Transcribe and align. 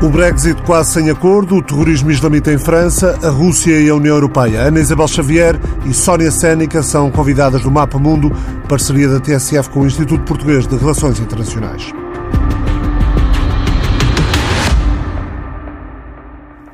O 0.00 0.08
Brexit 0.08 0.62
quase 0.62 0.92
sem 0.92 1.10
acordo, 1.10 1.56
o 1.56 1.62
terrorismo 1.62 2.12
islamita 2.12 2.52
em 2.52 2.58
França, 2.58 3.18
a 3.20 3.30
Rússia 3.30 3.80
e 3.80 3.88
a 3.88 3.94
União 3.96 4.14
Europeia. 4.14 4.60
Ana 4.60 4.78
Isabel 4.78 5.08
Xavier 5.08 5.58
e 5.84 5.92
Sónia 5.92 6.30
Sénica 6.30 6.84
são 6.84 7.10
convidadas 7.10 7.62
do 7.62 7.70
Mapa 7.70 7.98
Mundo, 7.98 8.30
parceria 8.68 9.08
da 9.08 9.18
TSF 9.18 9.68
com 9.70 9.80
o 9.80 9.86
Instituto 9.86 10.22
Português 10.22 10.68
de 10.68 10.76
Relações 10.76 11.18
Internacionais. 11.18 11.92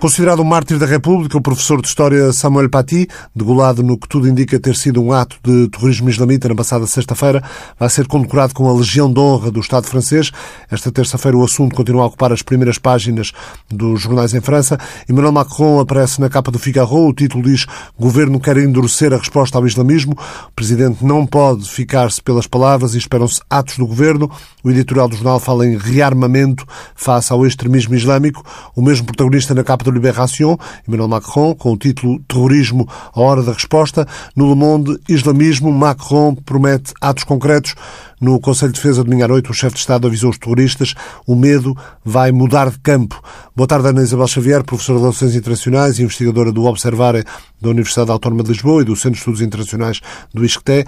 Considerado 0.05 0.43
um 0.43 0.45
mártir 0.45 0.79
da 0.79 0.85
República, 0.85 1.39
o 1.39 1.41
professor 1.41 1.81
de 1.81 1.89
História 1.89 2.31
Samuel 2.31 2.69
Paty, 2.69 3.09
degolado 3.35 3.83
no 3.83 3.99
que 3.99 4.07
tudo 4.07 4.29
indica 4.29 4.61
ter 4.61 4.77
sido 4.77 5.03
um 5.03 5.11
ato 5.11 5.39
de 5.43 5.67
terrorismo 5.71 6.11
islamita 6.11 6.47
na 6.47 6.55
passada 6.55 6.87
sexta-feira, 6.87 7.43
vai 7.79 7.89
ser 7.89 8.07
condecorado 8.07 8.53
com 8.53 8.69
a 8.69 8.75
Legião 8.75 9.11
de 9.11 9.19
Honra 9.19 9.51
do 9.51 9.61
Estado 9.61 9.87
francês. 9.87 10.31
Esta 10.71 10.93
terça-feira 10.93 11.39
o 11.39 11.43
assunto 11.43 11.75
continua 11.75 12.03
a 12.03 12.07
ocupar 12.09 12.35
as 12.35 12.43
primeiras 12.43 12.77
páginas 12.77 13.33
dos 13.71 14.03
jornais 14.03 14.35
em 14.35 14.43
França. 14.43 14.79
Emmanuel 15.09 15.33
Macron 15.33 15.81
aparece 15.81 16.21
na 16.21 16.29
capa 16.29 16.51
do 16.51 16.59
Figaro. 16.59 17.09
O 17.09 17.15
título 17.15 17.43
diz 17.43 17.65
Governo 17.99 18.39
quer 18.39 18.59
endurecer 18.59 19.11
a 19.15 19.17
resposta 19.17 19.57
ao 19.57 19.67
islamismo. 19.67 20.13
O 20.13 20.53
presidente 20.55 21.03
não 21.03 21.25
pode 21.25 21.67
ficar-se 21.67 22.21
pelas 22.21 22.47
palavras 22.47 22.95
e 22.95 22.99
esperam-se 22.99 23.41
atos 23.49 23.79
do 23.79 23.87
governo. 23.87 24.31
O 24.63 24.71
editorial 24.71 25.09
do 25.09 25.17
jornal 25.17 25.41
fala 25.41 25.67
em 25.67 25.79
rearmamento 25.79 26.67
face 26.95 27.33
ao 27.33 27.47
extremismo 27.47 27.95
islâmico. 27.95 28.45
O 28.77 28.83
mesmo 28.83 29.07
protagonista 29.07 29.55
na 29.55 29.65
capa 29.65 29.83
do 29.83 29.94
Libération, 29.95 30.59
Emmanuel 30.87 31.09
Macron, 31.09 31.55
com 31.55 31.73
o 31.73 31.77
título 31.77 32.19
Terrorismo, 32.29 32.89
a 33.15 33.21
hora 33.21 33.43
da 33.43 33.53
resposta. 33.53 34.07
No 34.37 34.49
Le 34.49 34.55
Monde, 34.55 34.99
Islamismo, 35.09 35.73
Macron 35.73 36.35
promete 36.35 36.93
atos 37.01 37.25
concretos. 37.25 37.75
No 38.21 38.41
Conselho 38.41 38.73
de 38.73 38.81
Defesa, 38.81 39.05
domingo 39.05 39.25
à 39.25 39.29
noite, 39.29 39.51
o 39.51 39.55
chefe 39.55 39.75
de 39.75 39.81
Estado 39.81 40.07
avisou 40.07 40.31
os 40.31 40.39
terroristas 40.39 40.95
o 41.27 41.35
medo 41.35 41.77
vai 42.05 42.33
mudar 42.33 42.71
de 42.71 42.79
campo. 42.79 43.21
Boa 43.55 43.67
tarde, 43.67 43.89
Ana 43.89 44.03
Isabel 44.03 44.27
Xavier, 44.27 44.65
professora 44.65 44.99
de 44.99 45.05
Relações 45.05 45.35
Internacionais 45.35 45.99
e 45.99 46.03
investigadora 46.03 46.53
do 46.53 46.65
Observare 46.65 47.25
da 47.61 47.69
Universidade 47.71 48.11
Autónoma 48.11 48.43
de 48.43 48.51
Lisboa 48.51 48.83
e 48.83 48.85
do 48.85 48.97
Centro 48.97 49.13
de 49.13 49.19
Estudos 49.19 49.41
Internacionais 49.41 50.01
do 50.33 50.45
ISCTE. 50.45 50.85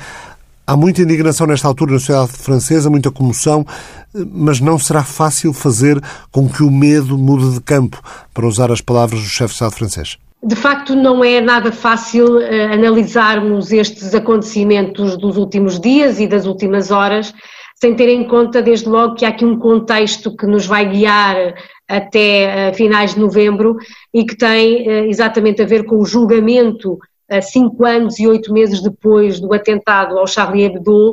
Há 0.69 0.77
muita 0.77 1.01
indignação 1.01 1.47
nesta 1.47 1.69
altura 1.69 1.93
na 1.93 2.01
sociedade 2.01 2.33
francesa, 2.33 2.91
muita 2.91 3.13
comoção, 3.13 3.65
mas 4.13 4.59
não 4.59 4.77
será 4.77 5.05
fácil 5.05 5.53
fazer 5.53 6.01
com 6.33 6.49
que 6.49 6.65
o 6.65 6.71
medo 6.73 7.17
mude 7.17 7.55
de 7.55 7.61
campo, 7.61 8.03
para 8.35 8.45
usar 8.45 8.73
as 8.73 8.81
palavras 8.81 9.21
do 9.21 9.29
chefe 9.29 9.51
de 9.51 9.53
Estado 9.53 9.77
francês. 9.77 10.19
De 10.43 10.57
facto, 10.57 10.97
não 10.97 11.23
é 11.23 11.41
nada 11.41 11.71
fácil 11.71 12.39
uh, 12.39 12.73
analisarmos 12.73 13.71
estes 13.71 14.13
acontecimentos 14.13 15.17
dos 15.17 15.37
últimos 15.37 15.79
dias 15.79 16.19
e 16.19 16.27
das 16.27 16.47
últimas 16.47 16.91
horas, 16.91 17.33
sem 17.77 17.95
ter 17.95 18.09
em 18.09 18.27
conta, 18.27 18.61
desde 18.61 18.89
logo, 18.89 19.15
que 19.15 19.25
há 19.25 19.29
aqui 19.29 19.45
um 19.45 19.61
contexto 19.61 20.37
que 20.37 20.47
nos 20.47 20.67
vai 20.67 20.89
guiar 20.89 21.55
até 21.89 22.71
uh, 22.71 22.75
finais 22.75 23.15
de 23.15 23.21
novembro 23.21 23.77
e 24.13 24.25
que 24.27 24.37
tem 24.37 24.83
uh, 24.83 25.09
exatamente 25.09 25.63
a 25.63 25.65
ver 25.65 25.85
com 25.85 25.99
o 26.01 26.05
julgamento 26.05 26.99
cinco 27.43 27.85
anos 27.85 28.19
e 28.19 28.27
oito 28.27 28.53
meses 28.53 28.81
depois 28.83 29.41
do 29.41 29.53
atentado 29.53 30.19
ao 30.19 30.27
Charlie 30.27 30.65
Hebdo, 30.65 31.13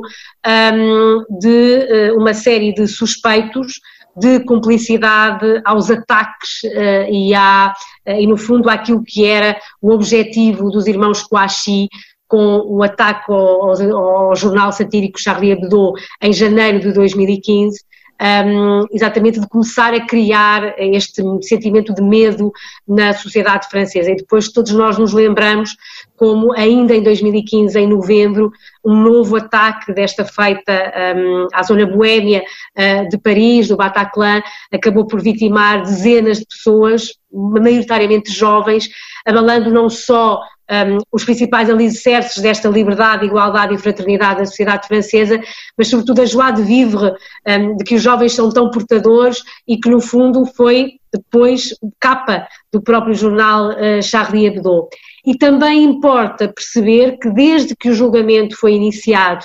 de 1.40 1.86
eh, 1.88 2.12
uma 2.12 2.32
série 2.32 2.72
de 2.72 2.86
suspeitos 2.86 3.80
de 4.16 4.40
cumplicidade 4.40 5.60
aos 5.64 5.90
ataques 5.90 6.62
uh, 6.64 7.10
e, 7.10 7.34
à, 7.34 7.74
uh, 8.06 8.12
e, 8.12 8.26
no 8.26 8.36
fundo, 8.36 8.70
àquilo 8.70 9.02
que 9.02 9.24
era 9.24 9.58
o 9.82 9.90
objetivo 9.90 10.70
dos 10.70 10.86
irmãos 10.86 11.22
Kouachi 11.22 11.88
com 12.28 12.62
o 12.66 12.82
ataque 12.82 13.30
ao, 13.30 13.70
ao, 13.70 14.28
ao 14.28 14.36
jornal 14.36 14.72
satírico 14.72 15.20
Charlie 15.20 15.52
Hebdo 15.52 15.94
em 16.22 16.32
janeiro 16.32 16.80
de 16.80 16.92
2015 16.92 17.78
um, 18.20 18.86
exatamente 18.92 19.40
de 19.40 19.48
começar 19.48 19.92
a 19.92 20.06
criar 20.06 20.74
este 20.78 21.22
sentimento 21.42 21.92
de 21.92 22.02
medo 22.02 22.52
na 22.86 23.12
sociedade 23.12 23.68
francesa. 23.68 24.10
E 24.10 24.16
depois 24.16 24.48
todos 24.50 24.72
nós 24.72 24.98
nos 24.98 25.12
lembramos 25.12 25.76
como 26.16 26.52
ainda 26.52 26.94
em 26.94 27.02
2015, 27.02 27.78
em 27.78 27.88
novembro, 27.88 28.52
um 28.84 28.94
novo 28.94 29.36
ataque 29.36 29.92
desta 29.92 30.24
feita 30.24 30.92
um, 31.16 31.48
à 31.52 31.62
zona 31.62 31.86
boêmia 31.86 32.42
uh, 32.76 33.08
de 33.08 33.18
Paris, 33.18 33.68
do 33.68 33.76
Bataclan, 33.76 34.42
acabou 34.72 35.06
por 35.06 35.20
vitimar 35.20 35.82
dezenas 35.82 36.38
de 36.38 36.46
pessoas, 36.46 37.14
maioritariamente 37.32 38.30
jovens, 38.30 38.88
abalando 39.26 39.70
não 39.70 39.90
só 39.90 40.40
um, 40.70 40.98
os 41.12 41.24
principais 41.24 41.68
alicerces 41.68 42.42
desta 42.42 42.68
liberdade, 42.68 43.26
igualdade 43.26 43.74
e 43.74 43.78
fraternidade 43.78 44.40
da 44.40 44.46
sociedade 44.46 44.86
francesa, 44.86 45.40
mas 45.76 45.88
sobretudo 45.88 46.22
a 46.22 46.26
joie 46.26 46.52
de 46.52 46.62
vivre, 46.62 47.12
um, 47.46 47.76
de 47.76 47.84
que 47.84 47.94
os 47.96 48.02
jovens 48.02 48.32
são 48.32 48.50
tão 48.50 48.70
portadores 48.70 49.42
e 49.66 49.76
que 49.78 49.90
no 49.90 50.00
fundo 50.00 50.46
foi 50.46 50.92
depois 51.12 51.70
capa 52.00 52.46
do 52.72 52.82
próprio 52.82 53.14
jornal 53.14 53.70
uh, 53.70 54.02
Charlie 54.02 54.46
Hebdo. 54.46 54.88
E 55.26 55.36
também 55.36 55.84
importa 55.84 56.52
perceber 56.52 57.18
que 57.18 57.30
desde 57.30 57.74
que 57.74 57.88
o 57.88 57.94
julgamento 57.94 58.56
foi 58.56 58.74
iniciado 58.74 59.44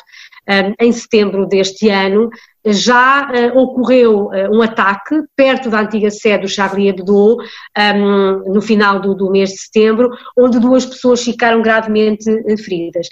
um, 0.50 0.86
em 0.86 0.92
setembro 0.92 1.46
deste 1.46 1.90
ano, 1.90 2.30
já 2.66 3.30
uh, 3.32 3.58
ocorreu 3.58 4.28
uh, 4.28 4.56
um 4.56 4.62
ataque 4.62 5.24
perto 5.36 5.70
da 5.70 5.82
antiga 5.82 6.12
sede 6.12 6.44
do 6.44 6.50
Charlie 6.50 6.90
Hebdo, 6.90 7.38
um, 7.38 8.54
no 8.54 8.62
final 8.62 9.00
do, 9.00 9.14
do, 9.14 9.32
mês 9.32 9.52
de 9.52 9.60
setembro, 9.60 10.10
onde 10.38 10.60
duas 10.60 10.86
pessoas 10.86 11.24
ficaram 11.24 11.62
gravemente 11.62 12.30
uh, 12.30 12.58
feridas. 12.58 13.08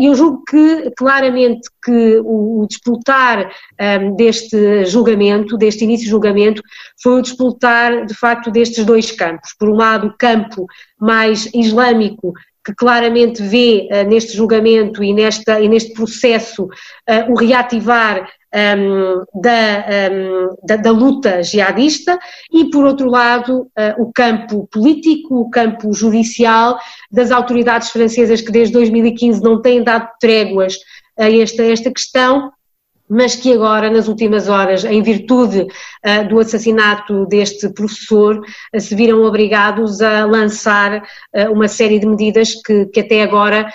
eu 0.00 0.14
julgo 0.14 0.44
que, 0.44 0.90
claramente, 0.96 1.68
que 1.84 2.18
o, 2.24 2.62
o 2.62 2.66
disputar 2.66 3.50
um, 3.80 4.14
deste 4.14 4.84
julgamento, 4.86 5.56
deste 5.56 5.84
início 5.84 6.04
de 6.04 6.10
julgamento, 6.10 6.62
foi 7.02 7.18
o 7.18 7.22
disputar, 7.22 8.06
de 8.06 8.14
facto, 8.14 8.50
destes 8.50 8.84
dois 8.84 9.10
campos. 9.10 9.54
Por 9.58 9.68
um 9.68 9.74
lado, 9.74 10.08
o 10.08 10.16
campo 10.16 10.66
mais 11.00 11.46
islâmico 11.52 12.32
que 12.64 12.74
claramente 12.74 13.42
vê 13.42 13.88
uh, 13.92 14.08
neste 14.08 14.34
julgamento 14.34 15.04
e, 15.04 15.12
nesta, 15.12 15.60
e 15.60 15.68
neste 15.68 15.92
processo 15.92 16.64
uh, 16.64 17.30
o 17.30 17.34
reativar 17.34 18.26
um, 18.54 19.40
da, 19.40 19.84
um, 20.12 20.56
da, 20.64 20.76
da, 20.76 20.90
luta 20.90 21.42
jihadista 21.42 22.18
e, 22.52 22.70
por 22.70 22.84
outro 22.84 23.10
lado, 23.10 23.62
uh, 23.62 24.02
o 24.02 24.12
campo 24.12 24.68
político, 24.70 25.40
o 25.40 25.50
campo 25.50 25.92
judicial 25.92 26.78
das 27.10 27.30
autoridades 27.30 27.90
francesas 27.90 28.40
que 28.40 28.52
desde 28.52 28.72
2015 28.72 29.42
não 29.42 29.60
têm 29.60 29.82
dado 29.82 30.08
tréguas 30.20 30.78
a 31.18 31.28
esta, 31.30 31.62
a 31.62 31.66
esta 31.66 31.90
questão 31.90 32.52
mas 33.08 33.36
que 33.36 33.52
agora, 33.52 33.90
nas 33.90 34.08
últimas 34.08 34.48
horas, 34.48 34.84
em 34.84 35.02
virtude 35.02 35.60
uh, 35.60 36.28
do 36.28 36.38
assassinato 36.38 37.26
deste 37.26 37.68
professor, 37.68 38.38
uh, 38.38 38.80
se 38.80 38.94
viram 38.94 39.22
obrigados 39.22 40.00
a 40.00 40.24
lançar 40.24 41.02
uh, 41.02 41.52
uma 41.52 41.68
série 41.68 41.98
de 41.98 42.06
medidas 42.06 42.54
que, 42.54 42.86
que 42.86 43.00
até 43.00 43.22
agora 43.22 43.72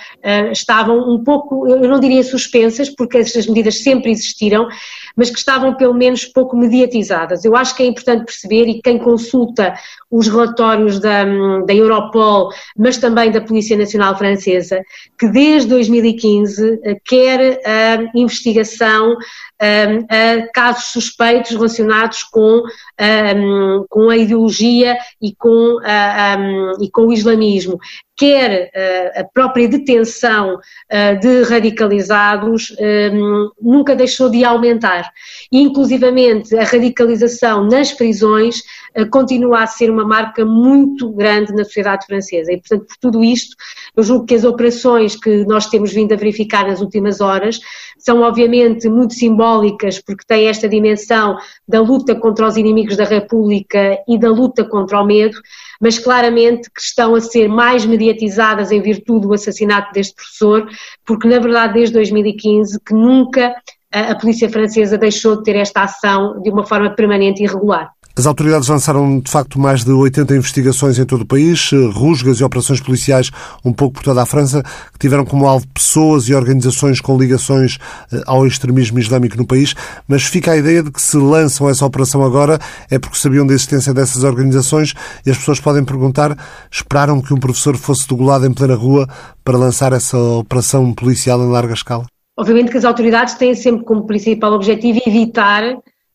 estavam 0.52 0.98
um 1.10 1.24
pouco, 1.24 1.68
eu 1.68 1.88
não 1.88 2.00
diria 2.00 2.24
suspensas, 2.24 2.90
porque 2.90 3.18
estas 3.18 3.48
medidas 3.48 3.84
sempre 3.84 4.12
existiram, 4.12 4.68
mas 5.16 5.30
que 5.30 5.40
estavam 5.40 5.76
pelo 5.76 5.94
menos 5.94 6.26
pouco 6.26 6.56
mediatizadas. 6.56 7.46
Eu 7.46 7.56
acho 7.56 7.76
que 7.76 7.84
é 7.84 7.86
importante 7.86 8.26
perceber, 8.26 8.68
e 8.68 8.82
quem 8.82 8.98
consulta 8.98 9.74
os 10.10 10.28
relatórios 10.28 11.00
da, 11.00 11.26
da 11.66 11.74
Europol, 11.74 12.50
mas 12.78 12.98
também 12.98 13.32
da 13.32 13.42
Polícia 13.42 13.78
Nacional 13.78 14.18
Francesa, 14.18 14.82
que 15.18 15.28
desde 15.28 15.70
2015 15.70 16.80
quer 17.06 17.62
a 17.66 18.18
investigação 18.18 19.16
um, 19.62 20.06
a 20.10 20.48
casos 20.54 20.86
suspeitos 20.86 21.52
relacionados 21.52 22.24
com, 22.24 22.64
um, 23.00 23.86
com 23.90 24.10
a 24.10 24.18
ideologia 24.18 24.98
e 25.22 25.36
com, 25.36 25.78
um, 25.78 26.84
e 26.84 26.90
com 26.92 27.08
o 27.08 27.14
islamismo 27.14 27.80
quer 28.20 28.70
uh, 28.76 29.22
a 29.22 29.24
própria 29.24 29.66
detenção 29.70 30.56
uh, 30.56 31.20
de 31.22 31.44
radicalizados 31.44 32.76
um, 32.78 33.50
nunca 33.62 33.96
deixou 33.96 34.30
de 34.30 34.44
aumentar. 34.44 35.10
E, 35.50 35.62
inclusivamente, 35.62 36.54
a 36.58 36.66
radicalização 36.66 37.66
nas 37.66 37.94
prisões 37.94 38.60
uh, 38.98 39.10
continua 39.10 39.64
a 39.64 39.68
ser 39.68 39.90
uma 39.90 40.06
marca 40.06 40.44
muito 40.44 41.10
grande 41.14 41.54
na 41.54 41.64
sociedade 41.64 42.06
francesa. 42.06 42.52
E, 42.52 42.58
portanto, 42.58 42.88
por 42.88 42.98
tudo 43.00 43.24
isto, 43.24 43.56
eu 43.96 44.04
julgo 44.04 44.26
que 44.26 44.36
as 44.36 44.44
operações 44.44 45.16
que 45.16 45.46
nós 45.46 45.68
temos 45.68 45.94
vindo 45.94 46.12
a 46.14 46.18
verificar 46.18 46.68
nas 46.68 46.82
últimas 46.82 47.22
horas 47.22 47.58
são 48.00 48.22
obviamente 48.22 48.90
muito 48.90 49.14
simbólicas 49.14 50.00
porque 50.00 50.24
têm 50.26 50.48
esta 50.48 50.68
dimensão 50.68 51.38
da 51.68 51.82
luta 51.82 52.16
contra 52.16 52.48
os 52.48 52.58
inimigos 52.58 52.98
da 52.98 53.04
República 53.04 54.00
e 54.08 54.18
da 54.18 54.30
luta 54.30 54.64
contra 54.64 55.02
o 55.02 55.06
medo, 55.06 55.38
mas 55.80 56.00
claramente 56.00 56.70
que 56.72 56.82
estão 56.82 57.14
a 57.14 57.22
ser 57.22 57.48
mais 57.48 57.86
mediatizadas 57.86 58.72
em 58.72 58.82
virtude 58.82 59.28
do 59.28 59.34
assassinato 59.34 59.94
deste 59.94 60.16
professor, 60.16 60.68
porque 61.06 61.28
na 61.28 61.40
verdade 61.40 61.74
desde 61.74 61.94
2015 61.94 62.80
que 62.80 62.94
nunca 62.94 63.56
a 63.92 64.16
polícia 64.16 64.48
francesa 64.50 64.98
deixou 64.98 65.38
de 65.38 65.44
ter 65.44 65.56
esta 65.56 65.84
ação 65.84 66.42
de 66.42 66.50
uma 66.50 66.64
forma 66.64 66.92
permanente 66.92 67.44
e 67.44 67.48
regular. 67.48 67.92
As 68.18 68.26
autoridades 68.26 68.68
lançaram, 68.68 69.20
de 69.20 69.32
facto, 69.32 69.58
mais 69.58 69.84
de 69.86 69.92
80 69.92 70.36
investigações 70.36 71.00
em 71.00 71.06
todo 71.06 71.22
o 71.22 71.26
país, 71.26 71.72
rusgas 71.94 72.40
e 72.40 72.44
operações 72.44 72.82
policiais 72.82 73.32
um 73.64 73.72
pouco 73.72 73.96
por 73.96 74.04
toda 74.04 74.22
a 74.22 74.26
França, 74.26 74.62
que 74.92 75.00
tiveram 75.00 75.24
como 75.24 75.48
alvo 75.48 75.66
pessoas 75.70 76.28
e 76.28 76.34
organizações 76.34 77.00
com 77.00 77.18
ligações 77.18 77.78
eh, 78.12 78.22
ao 78.26 78.46
extremismo 78.46 79.00
islâmico 79.00 79.38
no 79.38 79.48
país, 79.48 79.74
mas 80.08 80.24
fica 80.24 80.52
a 80.52 80.58
ideia 80.58 80.84
de 80.84 80.92
que 80.92 81.02
se 81.02 81.16
lançam 81.18 81.70
essa 81.70 81.86
operação 81.86 82.24
agora 82.24 82.60
é 82.90 83.00
porque 83.00 83.18
sabiam 83.18 83.48
da 83.48 83.54
existência 83.54 83.94
dessas 83.94 84.24
organizações 84.24 84.94
e 85.26 85.32
as 85.32 85.38
pessoas 85.38 85.60
podem 85.60 85.86
perguntar, 85.86 86.38
esperaram 86.70 87.22
que 87.22 87.34
um 87.34 87.38
professor 87.38 87.78
fosse 87.78 88.08
degolado 88.08 88.46
em 88.46 88.52
plena 88.52 88.76
rua 88.76 89.08
para 89.44 89.58
lançar 89.58 89.94
essa 89.94 90.18
operação 90.18 90.94
policial 90.94 91.42
em 91.42 91.50
larga 91.50 91.74
escala? 91.74 92.06
Obviamente 92.38 92.72
que 92.72 92.78
as 92.78 92.86
autoridades 92.86 93.34
têm 93.36 93.54
sempre 93.54 93.86
como 93.86 94.06
principal 94.06 94.54
objetivo 94.54 95.00
evitar 95.06 95.64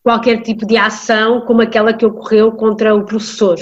qualquer 0.04 0.42
tipo 0.42 0.66
de 0.66 0.76
ação 0.76 1.40
como 1.40 1.62
aquela 1.62 1.94
que 1.94 2.04
ocorreu 2.04 2.52
contra 2.52 2.94
o 2.94 3.04
professor. 3.04 3.58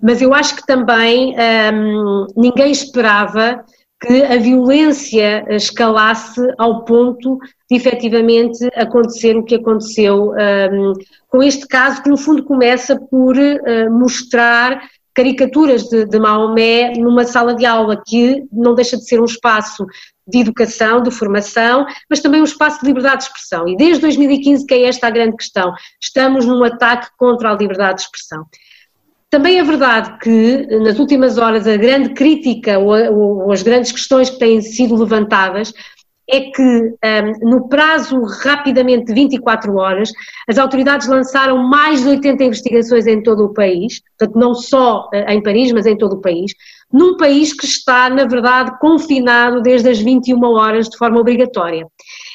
Mas 0.00 0.22
eu 0.22 0.32
acho 0.32 0.56
que 0.56 0.64
também 0.64 1.34
hum, 1.74 2.26
ninguém 2.36 2.70
esperava 2.70 3.64
que 4.00 4.22
a 4.22 4.36
violência 4.36 5.44
escalasse 5.50 6.40
ao 6.58 6.84
ponto 6.84 7.38
de 7.70 7.76
efetivamente 7.76 8.68
acontecer 8.74 9.36
o 9.36 9.44
que 9.44 9.54
aconteceu 9.54 10.32
um, 10.32 10.92
com 11.28 11.42
este 11.42 11.68
caso, 11.68 12.02
que 12.02 12.10
no 12.10 12.16
fundo 12.16 12.44
começa 12.44 12.98
por 12.98 13.36
uh, 13.36 13.90
mostrar 13.90 14.82
caricaturas 15.14 15.84
de, 15.84 16.04
de 16.04 16.18
Maomé 16.18 16.92
numa 16.96 17.24
sala 17.24 17.54
de 17.54 17.66
aula, 17.66 18.02
que 18.06 18.44
não 18.52 18.74
deixa 18.74 18.96
de 18.96 19.06
ser 19.06 19.20
um 19.20 19.24
espaço 19.24 19.86
de 20.26 20.40
educação, 20.40 21.02
de 21.02 21.10
formação, 21.10 21.84
mas 22.08 22.20
também 22.20 22.40
um 22.40 22.44
espaço 22.44 22.80
de 22.80 22.86
liberdade 22.86 23.18
de 23.18 23.24
expressão. 23.24 23.68
E 23.68 23.76
desde 23.76 24.00
2015 24.00 24.66
que 24.66 24.74
é 24.74 24.84
esta 24.84 25.08
a 25.08 25.10
grande 25.10 25.36
questão. 25.36 25.72
Estamos 26.00 26.46
num 26.46 26.62
ataque 26.64 27.08
contra 27.18 27.50
a 27.50 27.56
liberdade 27.56 27.96
de 27.96 28.02
expressão. 28.02 28.46
Também 29.28 29.58
é 29.58 29.64
verdade 29.64 30.18
que, 30.18 30.66
nas 30.78 30.98
últimas 30.98 31.38
horas, 31.38 31.66
a 31.66 31.76
grande 31.76 32.10
crítica 32.10 32.78
ou, 32.78 33.44
ou 33.44 33.50
as 33.52 33.62
grandes 33.62 33.90
questões 33.90 34.28
que 34.28 34.38
têm 34.38 34.60
sido 34.60 34.94
levantadas 34.94 35.72
é 36.32 36.40
que 36.40 36.62
um, 36.62 37.50
no 37.50 37.68
prazo 37.68 38.22
rapidamente 38.42 39.04
de 39.04 39.12
24 39.12 39.76
horas, 39.76 40.10
as 40.48 40.56
autoridades 40.56 41.06
lançaram 41.06 41.58
mais 41.58 42.02
de 42.02 42.08
80 42.08 42.44
investigações 42.44 43.06
em 43.06 43.22
todo 43.22 43.44
o 43.44 43.52
país, 43.52 44.00
portanto 44.18 44.38
não 44.38 44.54
só 44.54 45.10
uh, 45.12 45.30
em 45.30 45.42
Paris, 45.42 45.70
mas 45.72 45.84
em 45.84 45.96
todo 45.96 46.14
o 46.14 46.20
país, 46.22 46.52
num 46.90 47.16
país 47.18 47.52
que 47.52 47.66
está, 47.66 48.08
na 48.08 48.24
verdade, 48.24 48.78
confinado 48.78 49.60
desde 49.60 49.90
as 49.90 49.98
21 49.98 50.42
horas 50.42 50.88
de 50.88 50.96
forma 50.96 51.20
obrigatória. 51.20 51.86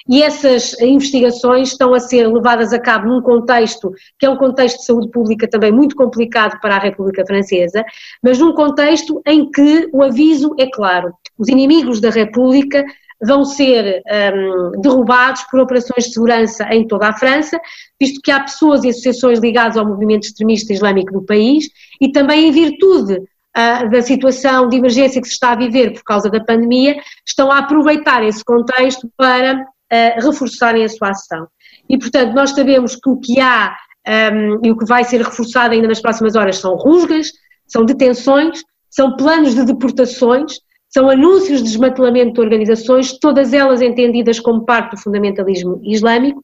E 0.10 0.24
essas 0.24 0.80
investigações 0.80 1.70
estão 1.70 1.94
a 1.94 2.00
ser 2.00 2.28
levadas 2.28 2.74
a 2.74 2.80
cabo 2.80 3.08
num 3.08 3.22
contexto 3.22 3.92
que 4.18 4.26
é 4.26 4.30
um 4.30 4.38
contexto 4.38 4.78
de 4.78 4.86
saúde 4.86 5.10
pública 5.12 5.48
também 5.48 5.72
muito 5.72 5.96
complicado 5.96 6.60
para 6.62 6.76
a 6.76 6.80
República 6.80 7.26
Francesa, 7.26 7.84
mas 8.24 8.40
num 8.40 8.54
contexto 8.54 9.22
em 9.28 9.50
que 9.52 9.90
o 9.92 10.02
aviso 10.04 10.56
é 10.58 10.68
claro. 10.72 11.14
Os 11.38 11.50
inimigos 11.50 12.00
da 12.00 12.10
República 12.10 12.84
vão 13.22 13.44
ser 13.44 14.04
um, 14.36 14.82
derrubados 14.82 15.44
por 15.50 15.60
operações 15.60 16.06
de 16.06 16.14
segurança 16.14 16.68
em 16.72 16.88
toda 16.88 17.08
a 17.08 17.14
França, 17.14 17.60
visto 18.00 18.22
que 18.22 18.32
há 18.32 18.40
pessoas 18.40 18.84
e 18.84 18.90
associações 18.90 19.40
ligadas 19.40 19.78
ao 19.78 19.86
movimento 19.86 20.26
extremista 20.26 20.74
islâmico 20.74 21.12
do 21.12 21.26
país 21.26 21.68
e 22.00 22.12
também 22.12 22.48
em 22.48 22.52
virtude 22.52 23.14
uh, 23.16 23.90
da 23.90 24.02
situação 24.02 24.70
de 24.70 24.78
emergência 24.78 25.22
que 25.22 25.28
se 25.28 25.34
está 25.34 25.52
a 25.52 25.56
viver 25.56 25.94
por 25.94 26.04
causa 26.04 26.30
da 26.30 26.44
pandemia, 26.44 26.96
estão 27.26 27.52
a 27.52 27.60
aproveitar 27.60 28.24
esse 28.24 28.44
contexto 28.44 29.10
para 29.18 29.62
uh, 29.62 30.26
reforçarem 30.26 30.84
a 30.84 30.90
sua 30.90 31.10
ação. 31.10 31.48
E, 31.90 31.98
portanto, 31.98 32.34
nós 32.34 32.52
sabemos 32.52 32.96
que 32.96 33.10
o 33.10 33.18
que 33.18 33.40
há 33.40 33.76
um, 34.08 34.66
e 34.66 34.72
o 34.72 34.78
que 34.78 34.86
vai 34.86 35.04
ser 35.04 35.22
reforçado 35.22 35.74
ainda 35.74 35.88
nas 35.88 36.02
próximas 36.02 36.36
horas 36.36 36.58
são 36.58 36.76
rusgas, 36.76 37.32
são 37.66 37.84
detenções, 37.84 38.62
são 38.90 39.16
planos 39.16 39.54
de 39.54 39.66
deportações, 39.66 40.60
são 40.90 41.10
anúncios 41.10 41.60
de 41.60 41.66
desmantelamento 41.66 42.34
de 42.34 42.42
organizações, 42.42 43.18
todas 43.20 43.54
elas 43.54 43.82
entendidas 43.82 44.40
como 44.40 44.66
parte 44.66 44.92
do 44.92 45.02
fundamentalismo 45.02 45.82
islâmico, 45.84 46.44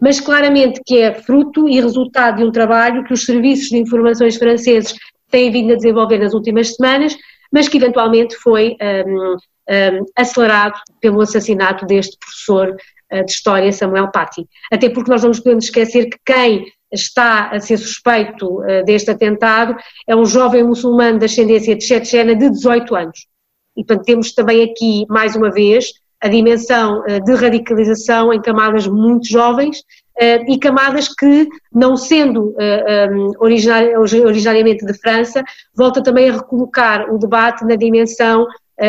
mas 0.00 0.20
claramente 0.20 0.80
que 0.84 0.98
é 0.98 1.14
fruto 1.14 1.68
e 1.68 1.80
resultado 1.80 2.38
de 2.38 2.44
um 2.44 2.50
trabalho 2.50 3.04
que 3.04 3.12
os 3.12 3.24
serviços 3.24 3.68
de 3.68 3.78
informações 3.78 4.36
franceses 4.36 4.94
têm 5.30 5.50
vindo 5.50 5.72
a 5.72 5.76
desenvolver 5.76 6.18
nas 6.18 6.34
últimas 6.34 6.74
semanas, 6.74 7.16
mas 7.52 7.68
que 7.68 7.76
eventualmente 7.76 8.36
foi 8.36 8.76
um, 9.06 9.36
um, 9.36 10.04
acelerado 10.16 10.78
pelo 11.00 11.20
assassinato 11.20 11.86
deste 11.86 12.18
professor 12.18 12.76
uh, 13.12 13.24
de 13.24 13.30
História, 13.30 13.72
Samuel 13.72 14.10
Paty. 14.10 14.46
Até 14.72 14.88
porque 14.88 15.10
nós 15.10 15.22
não 15.22 15.28
nos 15.28 15.40
podemos 15.40 15.64
esquecer 15.64 16.06
que 16.06 16.18
quem 16.24 16.66
está 16.92 17.50
a 17.50 17.60
ser 17.60 17.78
suspeito 17.78 18.60
uh, 18.60 18.84
deste 18.84 19.10
atentado 19.10 19.76
é 20.06 20.14
um 20.14 20.24
jovem 20.24 20.64
muçulmano 20.64 21.18
de 21.18 21.24
ascendência 21.24 21.76
de 21.76 21.84
chechena 21.84 22.34
de 22.34 22.50
18 22.50 22.94
anos. 22.94 23.33
E, 23.76 23.84
portanto, 23.84 24.06
temos 24.06 24.32
também 24.32 24.62
aqui, 24.62 25.04
mais 25.08 25.34
uma 25.34 25.50
vez, 25.50 25.92
a 26.24 26.28
dimensão 26.28 27.04
eh, 27.06 27.20
de 27.20 27.34
radicalização 27.34 28.32
em 28.32 28.40
camadas 28.40 28.86
muito 28.86 29.28
jovens 29.28 29.82
eh, 30.18 30.42
e 30.50 30.58
camadas 30.58 31.06
que, 31.08 31.46
não 31.70 31.98
sendo 31.98 32.54
eh, 32.58 33.08
originariamente 33.38 34.86
de 34.86 34.94
França, 34.94 35.44
volta 35.76 36.02
também 36.02 36.30
a 36.30 36.32
recolocar 36.32 37.12
o 37.12 37.18
debate 37.18 37.64
na 37.66 37.76
dimensão 37.76 38.46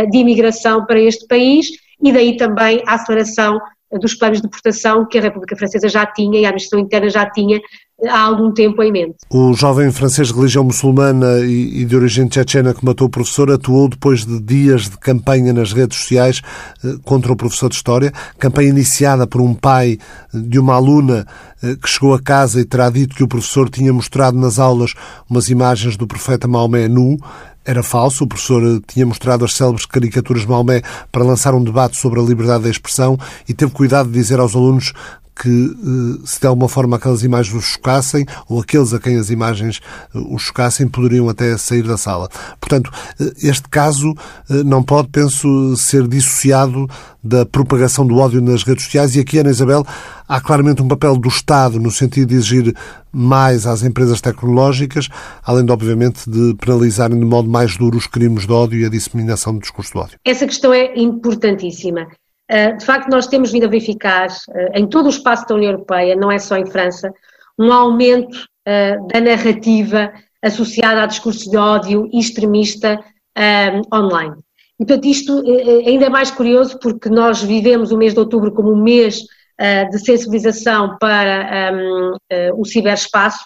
de 0.09 0.17
imigração 0.17 0.83
para 0.83 0.99
este 0.99 1.27
país 1.27 1.67
e 2.03 2.11
daí 2.11 2.37
também 2.37 2.81
a 2.87 2.95
aceleração 2.95 3.59
dos 3.91 4.15
planos 4.15 4.39
de 4.39 4.43
deportação 4.43 5.05
que 5.05 5.17
a 5.17 5.21
República 5.21 5.55
Francesa 5.55 5.87
já 5.87 6.05
tinha 6.05 6.39
e 6.39 6.45
a 6.45 6.49
administração 6.49 6.79
interna 6.79 7.09
já 7.09 7.29
tinha 7.29 7.59
há 8.09 8.19
algum 8.19 8.51
tempo 8.51 8.83
em 8.83 8.91
mente. 8.91 9.15
O 9.29 9.53
jovem 9.53 9.91
francês 9.91 10.27
de 10.27 10.33
religião 10.33 10.63
muçulmana 10.63 11.39
e 11.39 11.85
de 11.85 11.95
origem 11.95 12.27
tchetchena 12.27 12.73
que 12.73 12.83
matou 12.83 13.07
o 13.07 13.09
professor 13.09 13.49
atuou 13.51 13.87
depois 13.87 14.25
de 14.25 14.39
dias 14.41 14.89
de 14.89 14.97
campanha 14.97 15.53
nas 15.53 15.71
redes 15.71 15.99
sociais 15.99 16.41
eh, 16.83 16.95
contra 17.03 17.31
o 17.31 17.37
professor 17.37 17.69
de 17.69 17.75
História, 17.75 18.11
campanha 18.37 18.69
iniciada 18.69 19.25
por 19.25 19.39
um 19.39 19.53
pai 19.53 19.97
de 20.33 20.59
uma 20.59 20.75
aluna 20.75 21.25
eh, 21.63 21.75
que 21.81 21.87
chegou 21.87 22.13
a 22.13 22.21
casa 22.21 22.59
e 22.59 22.65
terá 22.65 22.89
dito 22.89 23.15
que 23.15 23.23
o 23.23 23.27
professor 23.27 23.69
tinha 23.69 23.93
mostrado 23.93 24.37
nas 24.37 24.59
aulas 24.59 24.93
umas 25.29 25.49
imagens 25.49 25.95
do 25.95 26.05
profeta 26.05 26.47
Maomé 26.47 26.89
nu, 26.89 27.17
era 27.65 27.81
falso. 27.81 28.23
O 28.23 28.27
professor 28.27 28.81
tinha 28.87 29.05
mostrado 29.05 29.43
as 29.43 29.53
célebres 29.53 29.85
caricaturas 29.85 30.43
de 30.43 30.49
Maomé 30.49 30.81
para 31.11 31.23
lançar 31.23 31.53
um 31.53 31.63
debate 31.63 31.97
sobre 31.97 32.19
a 32.19 32.23
liberdade 32.23 32.63
da 32.63 32.69
expressão 32.69 33.17
e 33.47 33.53
teve 33.53 33.71
cuidado 33.71 34.07
de 34.07 34.13
dizer 34.13 34.39
aos 34.39 34.55
alunos 34.55 34.93
que, 35.35 35.49
eh, 35.49 36.21
se 36.25 36.39
de 36.39 36.47
alguma 36.47 36.69
forma 36.69 36.95
aquelas 36.95 37.23
imagens 37.23 37.53
os 37.55 37.65
chocassem, 37.65 38.25
ou 38.47 38.61
aqueles 38.61 38.93
a 38.93 38.99
quem 38.99 39.17
as 39.17 39.29
imagens 39.29 39.81
eh, 40.13 40.19
os 40.31 40.43
chocassem, 40.43 40.87
poderiam 40.87 41.27
até 41.27 41.57
sair 41.57 41.83
da 41.83 41.97
sala. 41.97 42.29
Portanto, 42.59 42.89
eh, 43.19 43.33
este 43.43 43.67
caso 43.69 44.13
não 44.65 44.81
pode, 44.81 45.09
penso, 45.09 45.75
ser 45.75 46.07
dissociado 46.07 46.87
da 47.23 47.45
propagação 47.45 48.05
do 48.05 48.17
ódio 48.17 48.41
nas 48.41 48.63
redes 48.63 48.85
sociais 48.85 49.15
e 49.15 49.19
aqui, 49.19 49.39
Ana 49.39 49.49
Isabel, 49.49 49.83
há 50.27 50.39
claramente 50.39 50.81
um 50.81 50.87
papel 50.87 51.17
do 51.17 51.27
Estado 51.27 51.79
no 51.79 51.91
sentido 51.91 52.29
de 52.29 52.35
exigir 52.35 52.75
mais 53.11 53.65
às 53.65 53.81
empresas 53.83 54.21
tecnológicas, 54.21 55.09
além 55.43 55.65
de, 55.65 55.71
obviamente, 55.71 56.29
de 56.29 56.53
penalizarem 56.55 57.19
de 57.19 57.25
modo 57.25 57.49
mais 57.49 57.75
duro 57.77 57.97
os 57.97 58.07
crimes 58.07 58.45
de 58.45 58.53
ódio 58.53 58.79
e 58.79 58.85
a 58.85 58.89
disseminação 58.89 59.53
do 59.53 59.59
discurso 59.59 59.93
de 59.93 59.97
ódio. 59.97 60.19
Essa 60.23 60.45
questão 60.45 60.73
é 60.73 60.93
importantíssima. 60.95 62.07
Eh, 62.47 62.73
de 62.73 62.85
facto, 62.85 63.09
nós 63.09 63.27
temos 63.27 63.51
vindo 63.51 63.65
a 63.65 63.69
verificar 63.69 64.27
eh, 64.53 64.79
em 64.79 64.87
todo 64.87 65.07
o 65.07 65.09
espaço 65.09 65.47
da 65.47 65.55
União 65.55 65.71
Europeia, 65.71 66.15
não 66.15 66.31
é 66.31 66.37
só 66.37 66.55
em 66.55 66.65
França, 66.65 67.11
um 67.57 67.71
aumento 67.71 68.37
eh, 68.65 68.97
da 69.11 69.19
narrativa 69.19 70.13
associada 70.41 71.03
a 71.03 71.05
discursos 71.07 71.49
de 71.49 71.57
ódio 71.57 72.07
extremista 72.13 72.99
online. 73.93 74.35
E, 74.79 74.85
portanto, 74.85 75.05
isto 75.05 75.43
ainda 75.85 76.05
é 76.05 76.09
mais 76.09 76.31
curioso 76.31 76.79
porque 76.79 77.09
nós 77.09 77.41
vivemos 77.41 77.91
o 77.91 77.97
mês 77.97 78.13
de 78.13 78.19
outubro 78.19 78.53
como 78.53 78.71
um 78.71 78.81
mês 78.81 79.23
de 79.91 79.99
sensibilização 79.99 80.95
para 80.99 81.73
o 82.55 82.63
ciberespaço 82.63 83.43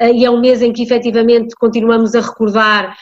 e 0.00 0.24
é 0.24 0.30
um 0.30 0.40
mês 0.40 0.62
em 0.62 0.72
que 0.72 0.82
efetivamente 0.82 1.54
continuamos 1.58 2.14
a 2.14 2.20
recordar 2.20 2.96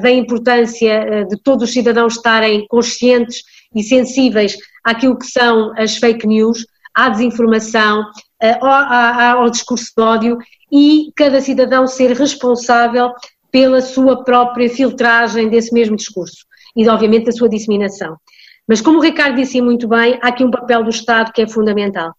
da 0.00 0.10
importância 0.10 1.26
de 1.28 1.36
todos 1.42 1.68
os 1.68 1.72
cidadãos 1.72 2.14
estarem 2.14 2.66
conscientes 2.66 3.42
e 3.74 3.82
sensíveis 3.82 4.56
àquilo 4.84 5.18
que 5.18 5.26
são 5.26 5.72
as 5.76 5.96
fake 5.96 6.26
news, 6.26 6.66
à 6.94 7.08
desinformação, 7.08 8.04
eh, 8.40 8.58
ao, 8.60 9.50
discurso 9.50 9.92
de 9.96 10.02
ódio 10.02 10.38
e 10.70 11.12
cada 11.16 11.40
cidadão 11.40 11.86
ser 11.86 12.12
responsável 12.12 13.10
pela 13.50 13.80
sua 13.80 14.22
própria 14.22 14.68
filtragem 14.68 15.48
desse 15.48 15.72
mesmo 15.72 15.96
discurso 15.96 16.44
e, 16.76 16.88
obviamente, 16.88 17.26
da 17.26 17.32
sua 17.32 17.48
disseminação. 17.48 18.16
Mas, 18.66 18.80
como 18.80 18.98
o 18.98 19.02
Ricardo 19.02 19.36
disse 19.36 19.60
muito 19.60 19.88
bem, 19.88 20.18
há 20.22 20.28
aqui 20.28 20.44
um 20.44 20.50
papel 20.50 20.82
do 20.82 20.90
Estado 20.90 21.32
que 21.32 21.42
é 21.42 21.48
fundamental. 21.48 22.12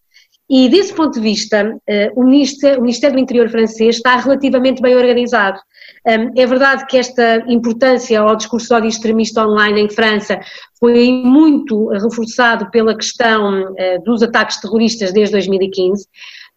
E, 0.48 0.68
desse 0.68 0.94
ponto 0.94 1.14
de 1.14 1.20
vista, 1.20 1.76
eh, 1.88 2.12
o 2.14 2.22
Ministério 2.22 3.12
do 3.12 3.18
Interior 3.18 3.48
francês 3.48 3.96
está 3.96 4.16
relativamente 4.16 4.80
bem 4.80 4.94
organizado. 4.94 5.58
É 6.08 6.46
verdade 6.46 6.86
que 6.86 6.96
esta 6.96 7.44
importância 7.48 8.20
ao 8.20 8.36
discurso 8.36 8.68
de 8.68 8.74
ódio 8.74 8.88
extremista 8.88 9.44
online 9.44 9.80
em 9.80 9.90
França 9.90 10.38
foi 10.78 11.10
muito 11.10 11.88
reforçado 11.88 12.70
pela 12.70 12.96
questão 12.96 13.74
eh, 13.76 13.98
dos 13.98 14.22
ataques 14.22 14.60
terroristas 14.60 15.12
desde 15.12 15.32
2015. 15.32 16.06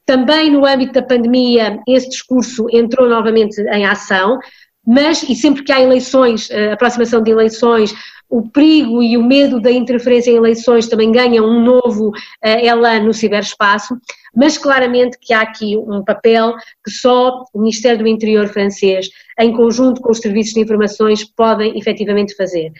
Também 0.06 0.52
no 0.52 0.68
âmbito 0.68 0.94
da 0.94 1.02
pandemia, 1.02 1.80
esse 1.88 2.10
discurso 2.10 2.68
entrou 2.72 3.10
novamente 3.10 3.60
em 3.60 3.88
ação, 3.88 4.38
mas, 4.86 5.24
e 5.24 5.36
sempre 5.36 5.64
que 5.64 5.72
há 5.72 5.82
eleições, 5.82 6.50
a 6.52 6.74
aproximação 6.74 7.22
de 7.22 7.32
eleições, 7.32 7.94
o 8.30 8.48
perigo 8.50 9.02
e 9.02 9.18
o 9.18 9.24
medo 9.24 9.60
da 9.60 9.72
interferência 9.72 10.30
em 10.30 10.36
eleições 10.36 10.88
também 10.88 11.12
ganham 11.12 11.46
um 11.46 11.64
novo 11.64 12.10
uh, 12.10 12.14
elan 12.44 13.02
no 13.02 13.14
ciberespaço, 13.14 13.98
mas 14.36 14.58
claramente 14.58 15.18
que 15.20 15.34
há 15.34 15.42
aqui 15.42 15.76
um 15.76 16.04
papel 16.04 16.54
que 16.84 16.92
só 16.92 17.44
o 17.54 17.60
Ministério 17.60 18.00
do 18.00 18.08
Interior 18.08 18.48
francês, 18.48 19.10
em 19.40 19.54
conjunto 19.54 20.02
com 20.02 20.12
os 20.12 20.20
serviços 20.20 20.54
de 20.54 20.60
informações, 20.60 21.24
podem 21.24 21.78
efetivamente 21.78 22.36
fazer. 22.36 22.72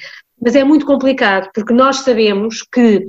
Mas 0.42 0.56
é 0.56 0.64
muito 0.64 0.86
complicado, 0.86 1.50
porque 1.54 1.74
nós 1.74 1.98
sabemos 1.98 2.62
que 2.62 3.08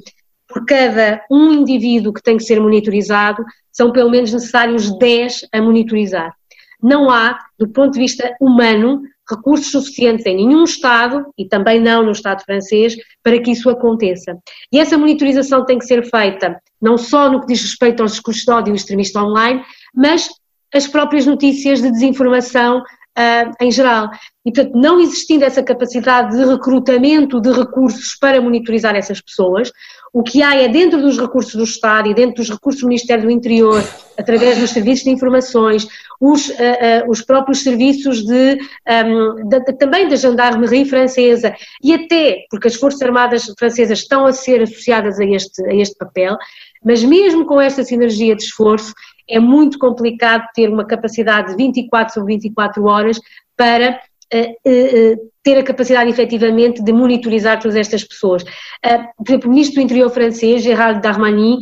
por 0.51 0.65
cada 0.67 1.25
um 1.31 1.53
indivíduo 1.53 2.13
que 2.13 2.23
tem 2.23 2.37
que 2.37 2.45
ser 2.45 2.61
monitorizado, 2.61 3.45
são 3.73 3.93
pelo 3.93 4.11
menos 4.11 4.33
necessários 4.33 4.97
10 4.99 5.47
a 5.53 5.63
monitorizar. 5.63 6.35
Não 6.83 7.11
há, 7.11 7.39
do 7.59 7.69
ponto 7.69 7.93
de 7.93 8.01
vista 8.01 8.35
humano, 8.41 9.03
recursos 9.29 9.71
suficientes 9.71 10.27
em 10.27 10.37
nenhum 10.37 10.65
Estado, 10.65 11.25
e 11.39 11.47
também 11.47 11.81
não 11.81 12.03
no 12.03 12.11
Estado 12.11 12.43
francês, 12.43 12.97
para 13.23 13.41
que 13.41 13.53
isso 13.53 13.71
aconteça. 13.71 14.37
E 14.73 14.81
essa 14.81 14.99
monitorização 14.99 15.65
tem 15.65 15.79
que 15.79 15.87
ser 15.87 16.05
feita 16.05 16.61
não 16.83 16.99
só 16.99 17.31
no 17.31 17.41
que 17.41 17.49
diz 17.49 17.63
respeito 17.63 18.03
aos 18.03 18.13
discursos 18.13 18.45
de 18.45 18.51
ódio 18.51 18.75
extremista 18.75 19.23
online, 19.23 19.63
mas 19.95 20.29
as 20.75 20.89
próprias 20.89 21.27
notícias 21.27 21.83
de 21.83 21.91
desinformação 21.91 22.83
uh, 23.19 23.53
em 23.61 23.71
geral. 23.71 24.11
E, 24.45 24.53
portanto, 24.53 24.75
não 24.75 25.01
existindo 25.01 25.45
essa 25.45 25.63
capacidade 25.63 26.37
de 26.37 26.45
recrutamento 26.45 27.41
de 27.41 27.53
recursos 27.53 28.17
para 28.19 28.41
monitorizar 28.41 28.97
essas 28.97 29.21
pessoas, 29.21 29.71
o 30.13 30.23
que 30.23 30.43
há 30.43 30.57
é 30.57 30.69
dentro 30.69 31.01
dos 31.01 31.19
recursos 31.19 31.55
do 31.55 31.63
Estado 31.63 32.09
e 32.09 32.15
dentro 32.15 32.37
dos 32.37 32.51
recursos 32.51 32.81
do 32.81 32.89
Ministério 32.89 33.25
do 33.25 33.31
Interior, 33.31 33.85
através 34.19 34.59
dos 34.59 34.71
serviços 34.71 35.05
de 35.05 35.11
informações, 35.11 35.87
os, 36.21 36.49
uh, 36.49 36.53
uh, 36.53 37.11
os 37.11 37.23
próprios 37.23 37.63
serviços 37.63 38.25
de, 38.25 38.59
um, 39.07 39.49
de, 39.49 39.61
também 39.75 40.09
da 40.09 40.17
gendarmerie 40.17 40.85
francesa 40.85 41.55
e 41.83 41.95
até, 41.95 42.45
porque 42.51 42.69
as 42.69 42.75
Forças 42.75 43.03
Armadas 43.03 43.53
francesas 43.59 44.01
estão 44.01 44.27
a 44.27 44.33
ser 44.33 44.63
associadas 44.63 45.21
a 45.21 45.25
este, 45.25 45.65
a 45.65 45.75
este 45.75 45.97
papel, 45.97 46.37
mas 46.85 47.05
mesmo 47.05 47.47
com 47.47 47.61
esta 47.61 47.85
sinergia 47.85 48.35
de 48.35 48.43
esforço, 48.43 48.93
é 49.31 49.39
muito 49.39 49.79
complicado 49.79 50.45
ter 50.55 50.69
uma 50.69 50.85
capacidade 50.85 51.51
de 51.51 51.57
24 51.57 52.15
sobre 52.15 52.35
24 52.35 52.85
horas 52.85 53.21
para 53.57 54.01
uh, 54.35 54.39
uh, 54.39 55.31
ter 55.43 55.59
a 55.59 55.63
capacidade 55.63 56.11
efetivamente 56.11 56.83
de 56.83 56.93
monitorizar 56.93 57.61
todas 57.61 57.77
estas 57.77 58.05
pessoas. 58.05 58.45
Por 58.45 59.27
exemplo, 59.27 59.49
o 59.49 59.51
Ministro 59.51 59.77
do 59.77 59.85
Interior 59.85 60.11
francês, 60.11 60.63
Gérald 60.63 61.01
Darmanin, 61.01 61.61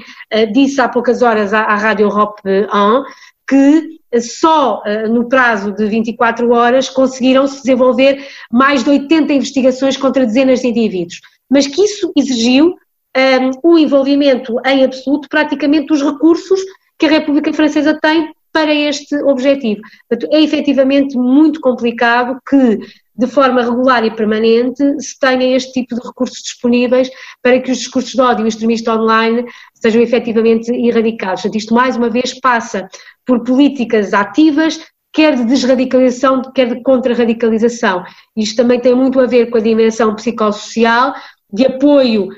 disse 0.53 0.81
há 0.81 0.89
poucas 0.89 1.23
horas 1.23 1.55
à, 1.55 1.77
Rádio 1.77 2.07
Europe 2.07 2.43
1 2.45 3.05
que 3.49 4.21
só 4.21 4.83
no 5.09 5.29
prazo 5.29 5.71
de 5.71 5.87
24 5.87 6.51
horas 6.51 6.89
conseguiram-se 6.89 7.59
desenvolver 7.59 8.27
mais 8.51 8.83
de 8.83 8.91
80 8.91 9.33
investigações 9.33 9.97
contra 9.97 10.27
dezenas 10.27 10.61
de 10.61 10.67
indivíduos, 10.67 11.21
mas 11.49 11.69
que 11.69 11.81
isso 11.81 12.13
exigiu 12.17 12.75
um, 13.17 13.71
o 13.71 13.79
envolvimento 13.79 14.57
em 14.65 14.85
absoluto 14.85 15.29
praticamente 15.29 15.87
dos 15.87 16.03
recursos 16.03 16.61
que 16.99 17.07
a 17.07 17.11
República 17.11 17.53
Francesa 17.53 17.99
tem 18.01 18.33
para 18.53 18.75
este 18.75 19.15
objetivo. 19.23 19.81
Portanto, 20.09 20.33
é 20.33 20.43
efetivamente 20.43 21.17
muito 21.17 21.61
complicado 21.61 22.41
que, 22.49 22.79
de 23.15 23.27
forma 23.27 23.63
regular 23.63 24.05
e 24.05 24.11
permanente, 24.11 24.83
se 25.01 25.19
tenha 25.19 25.57
este 25.57 25.73
tipo 25.73 25.95
de 25.95 26.07
recursos 26.07 26.43
disponíveis 26.43 27.11
para 27.43 27.61
que 27.61 27.71
os 27.71 27.79
discursos 27.79 28.13
de 28.13 28.21
ódio 28.21 28.47
extremista 28.47 28.95
online 28.95 29.45
sejam 29.75 30.03
efetivamente 30.03 30.73
erradicados. 30.73 31.43
Portanto, 31.43 31.61
isto 31.61 31.75
mais 31.75 31.97
uma 31.97 32.11
vez 32.11 32.39
passa 32.41 32.89
por 33.25 33.45
políticas 33.45 34.13
ativas, 34.13 34.81
quer 35.13 35.37
de 35.37 35.45
desradicalização, 35.45 36.43
quer 36.55 36.75
de 36.75 36.83
contra-radicalização. 36.83 38.03
Isto 38.37 38.57
também 38.57 38.81
tem 38.81 38.95
muito 38.95 39.21
a 39.21 39.27
ver 39.27 39.51
com 39.51 39.59
a 39.59 39.61
dimensão 39.61 40.15
psicossocial, 40.15 41.15
de 41.53 41.67
apoio 41.67 42.29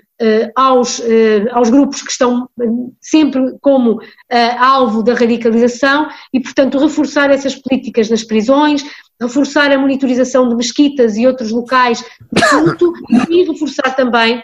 aos, 0.55 0.99
uh, 0.99 1.49
aos 1.53 1.71
grupos 1.71 2.03
que 2.03 2.11
estão 2.11 2.49
eh, 2.61 2.67
sempre 3.01 3.57
como 3.61 4.01
alvo 4.59 5.03
da 5.03 5.15
radicalização 5.15 6.09
e, 6.33 6.41
portanto, 6.41 6.79
reforçar 6.79 7.31
essas 7.31 7.55
políticas 7.55 8.11
nas 8.11 8.23
prisões, 8.23 8.85
reforçar 9.21 9.73
a 9.73 9.79
monitorização 9.79 10.49
de 10.49 10.55
mesquitas 10.55 11.17
e 11.17 11.27
outros 11.27 11.51
locais 11.51 12.05
de 12.33 12.49
culto 12.49 12.93
e 13.29 13.45
reforçar 13.45 13.97
também 13.97 14.43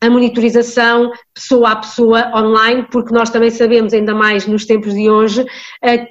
a 0.00 0.08
monitorização 0.08 1.10
pessoa 1.34 1.72
a 1.72 1.76
pessoa 1.76 2.30
online, 2.32 2.86
porque 2.90 3.12
nós 3.12 3.30
também 3.30 3.50
sabemos, 3.50 3.92
ainda 3.92 4.14
mais 4.14 4.46
nos 4.46 4.64
tempos 4.64 4.94
de 4.94 5.10
hoje, 5.10 5.44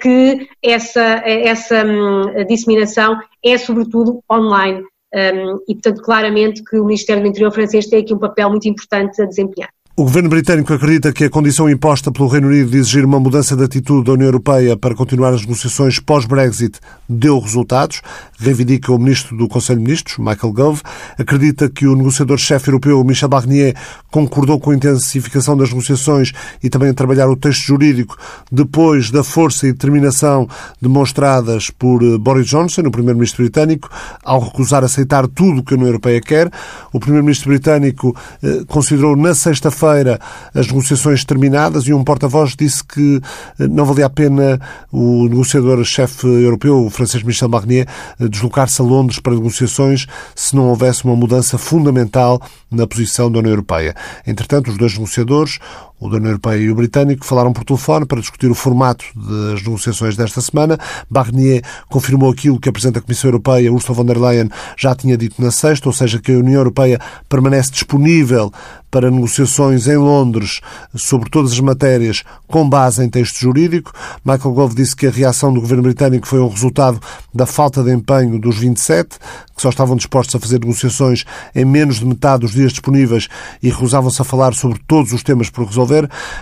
que 0.01 0.49
essa, 0.61 1.23
essa 1.25 1.85
hum, 1.85 2.45
disseminação 2.47 3.17
é 3.43 3.57
sobretudo 3.57 4.21
online. 4.29 4.83
Um, 5.17 5.57
e, 5.67 5.73
portanto, 5.73 6.03
claramente 6.03 6.63
que 6.63 6.77
o 6.77 6.85
Ministério 6.85 7.23
do 7.23 7.29
Interior 7.29 7.51
francês 7.51 7.87
tem 7.87 8.01
aqui 8.01 8.13
um 8.13 8.19
papel 8.19 8.51
muito 8.51 8.67
importante 8.67 9.19
a 9.19 9.25
desempenhar. 9.25 9.69
O 9.99 10.03
governo 10.03 10.29
britânico 10.29 10.71
acredita 10.71 11.11
que 11.11 11.23
a 11.23 11.29
condição 11.29 11.67
imposta 11.67 12.11
pelo 12.11 12.27
Reino 12.27 12.49
Unido 12.49 12.69
de 12.69 12.77
exigir 12.77 13.03
uma 13.03 13.19
mudança 13.19 13.55
de 13.55 13.63
atitude 13.63 14.05
da 14.05 14.11
União 14.11 14.27
Europeia 14.27 14.77
para 14.77 14.93
continuar 14.93 15.33
as 15.33 15.41
negociações 15.41 15.99
pós-Brexit 15.99 16.79
deu 17.09 17.39
resultados, 17.39 18.03
reivindica 18.37 18.91
o 18.91 18.99
ministro 18.99 19.35
do 19.35 19.47
Conselho 19.47 19.79
de 19.79 19.85
Ministros, 19.85 20.19
Michael 20.19 20.53
Gove. 20.53 20.81
Acredita 21.17 21.67
que 21.67 21.87
o 21.87 21.95
negociador-chefe 21.95 22.69
europeu, 22.69 23.03
Michel 23.03 23.27
Barnier, 23.27 23.75
concordou 24.11 24.59
com 24.59 24.69
a 24.69 24.75
intensificação 24.75 25.57
das 25.57 25.69
negociações 25.69 26.31
e 26.61 26.69
também 26.69 26.89
a 26.89 26.93
trabalhar 26.93 27.27
o 27.27 27.35
texto 27.35 27.65
jurídico 27.65 28.15
depois 28.51 29.09
da 29.09 29.23
força 29.23 29.65
e 29.65 29.71
determinação 29.71 30.47
demonstradas 30.79 31.71
por 31.71 32.03
eh, 32.03 32.19
Boris 32.19 32.45
Johnson, 32.45 32.81
o 32.81 32.91
primeiro-ministro 32.91 33.43
britânico, 33.43 33.89
ao 34.23 34.41
recusar 34.41 34.83
aceitar 34.83 35.27
tudo 35.27 35.61
o 35.61 35.63
que 35.63 35.73
a 35.73 35.77
União 35.77 35.87
Europeia 35.87 36.21
quer. 36.21 36.51
O 36.93 36.99
primeiro-ministro 36.99 37.49
britânico 37.49 38.15
eh, 38.43 38.63
considerou 38.67 39.15
na 39.15 39.33
sexta-feira 39.33 39.86
feira 39.87 40.19
as 40.53 40.67
negociações 40.67 41.23
terminadas 41.23 41.85
e 41.87 41.93
um 41.93 42.03
porta-voz 42.03 42.55
disse 42.55 42.83
que 42.83 43.21
eh, 43.59 43.67
não 43.67 43.85
valia 43.85 44.05
a 44.05 44.09
pena 44.09 44.59
o 44.91 45.27
negociador-chefe 45.27 46.27
europeu, 46.27 46.85
o 46.85 46.89
francês 46.89 47.23
Michel 47.23 47.49
Barnier, 47.49 47.87
eh, 48.19 48.27
deslocar-se 48.27 48.81
a 48.81 48.85
Londres 48.85 49.19
para 49.19 49.33
negociações 49.33 50.05
se 50.35 50.55
não 50.55 50.69
houvesse 50.69 51.05
uma 51.05 51.15
mudança 51.15 51.57
fundamental 51.57 52.41
na 52.71 52.85
posição 52.85 53.31
da 53.31 53.39
União 53.39 53.51
Europeia. 53.51 53.95
Entretanto, 54.25 54.71
os 54.71 54.77
dois 54.77 54.93
negociadores, 54.93 55.59
o 55.99 56.09
da 56.09 56.17
União 56.17 56.29
Europeia 56.31 56.61
e 56.61 56.71
o 56.71 56.75
britânico 56.75 57.25
falaram 57.25 57.51
por 57.51 57.63
telefone 57.63 58.05
para 58.05 58.19
discutir 58.19 58.49
o 58.49 58.55
formato 58.55 59.05
das 59.15 59.63
negociações 59.63 60.15
desta 60.15 60.41
semana. 60.41 60.77
Barnier 61.09 61.63
confirmou 61.89 62.31
aquilo 62.31 62.59
que 62.59 62.69
a 62.69 62.71
Presidente 62.71 62.95
da 62.95 63.01
Comissão 63.01 63.29
Europeia, 63.29 63.71
Ursula 63.71 63.95
von 63.95 64.05
der 64.05 64.17
Leyen, 64.17 64.49
já 64.77 64.93
tinha 64.95 65.17
dito 65.17 65.41
na 65.41 65.51
sexta, 65.51 65.89
ou 65.89 65.93
seja, 65.93 66.19
que 66.19 66.31
a 66.31 66.37
União 66.37 66.59
Europeia 66.59 66.99
permanece 67.27 67.71
disponível 67.71 68.51
para 68.89 69.11
negociações 69.11 69.87
em 69.87 69.97
Londres 69.97 70.61
sobre 70.95 71.29
todas 71.29 71.51
as 71.51 71.59
matérias 71.59 72.23
com 72.47 72.67
base 72.67 73.03
em 73.03 73.09
texto 73.09 73.39
jurídico. 73.39 73.91
Michael 74.23 74.53
Gove 74.53 74.75
disse 74.75 74.95
que 74.95 75.07
a 75.07 75.11
reação 75.11 75.53
do 75.53 75.59
governo 75.59 75.83
britânico 75.83 76.27
foi 76.27 76.39
um 76.39 76.47
resultado 76.47 76.99
da 77.33 77.45
falta 77.45 77.83
de 77.83 77.91
empenho 77.91 78.39
dos 78.39 78.57
27, 78.57 79.17
que 79.55 79.61
só 79.61 79.69
estavam 79.69 79.95
dispostos 79.95 80.35
a 80.35 80.39
fazer 80.39 80.59
negociações 80.59 81.25
em 81.53 81.65
menos 81.65 81.97
de 81.97 82.05
metade 82.05 82.41
dos 82.41 82.53
dias 82.53 82.71
disponíveis 82.71 83.27
e 83.61 83.69
recusavam-se 83.69 84.21
a 84.21 84.25
falar 84.25 84.53
sobre 84.53 84.79
todos 84.87 85.11
os 85.11 85.21
temas 85.21 85.49
por 85.49 85.65
resolver. 85.65 85.86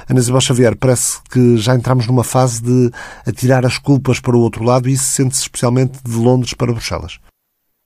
Ana 0.09 0.19
Isabel 0.19 0.41
Xavier, 0.41 0.75
parece 0.75 1.19
que 1.29 1.57
já 1.57 1.75
entramos 1.75 2.07
numa 2.07 2.23
fase 2.23 2.61
de 2.61 2.91
atirar 3.27 3.65
as 3.65 3.77
culpas 3.77 4.19
para 4.19 4.35
o 4.35 4.39
outro 4.39 4.63
lado 4.63 4.89
e 4.89 4.93
isso 4.93 5.05
sente-se 5.05 5.41
especialmente 5.41 5.99
de 6.03 6.17
Londres 6.17 6.53
para 6.53 6.71
Bruxelas. 6.71 7.19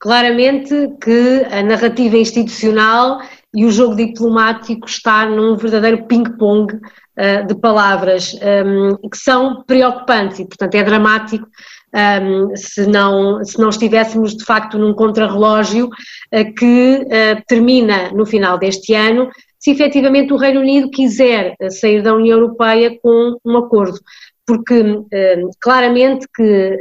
Claramente 0.00 0.74
que 1.02 1.46
a 1.50 1.62
narrativa 1.62 2.16
institucional 2.16 3.20
e 3.54 3.66
o 3.66 3.70
jogo 3.70 3.96
diplomático 3.96 4.88
está 4.88 5.26
num 5.26 5.56
verdadeiro 5.56 6.06
ping-pong 6.06 6.72
uh, 6.74 7.46
de 7.46 7.54
palavras 7.56 8.34
um, 8.34 9.08
que 9.08 9.18
são 9.18 9.62
preocupantes 9.64 10.38
e, 10.38 10.46
portanto, 10.46 10.74
é 10.74 10.82
dramático 10.82 11.46
um, 11.92 12.56
se, 12.56 12.86
não, 12.86 13.44
se 13.44 13.58
não 13.58 13.68
estivéssemos 13.68 14.36
de 14.36 14.44
facto 14.44 14.78
num 14.78 14.94
contrarrelógio 14.94 15.86
uh, 15.86 16.54
que 16.54 17.04
uh, 17.04 17.42
termina 17.46 18.10
no 18.12 18.24
final 18.24 18.56
deste 18.56 18.94
ano, 18.94 19.28
se 19.60 19.70
efetivamente 19.70 20.32
o 20.32 20.36
Reino 20.36 20.60
Unido 20.60 20.90
quiser 20.90 21.54
sair 21.70 22.02
da 22.02 22.14
União 22.14 22.38
Europeia 22.38 22.98
com 23.00 23.36
um 23.44 23.58
acordo. 23.58 23.98
Porque 24.46 24.82
claramente 25.60 26.26
que 26.34 26.78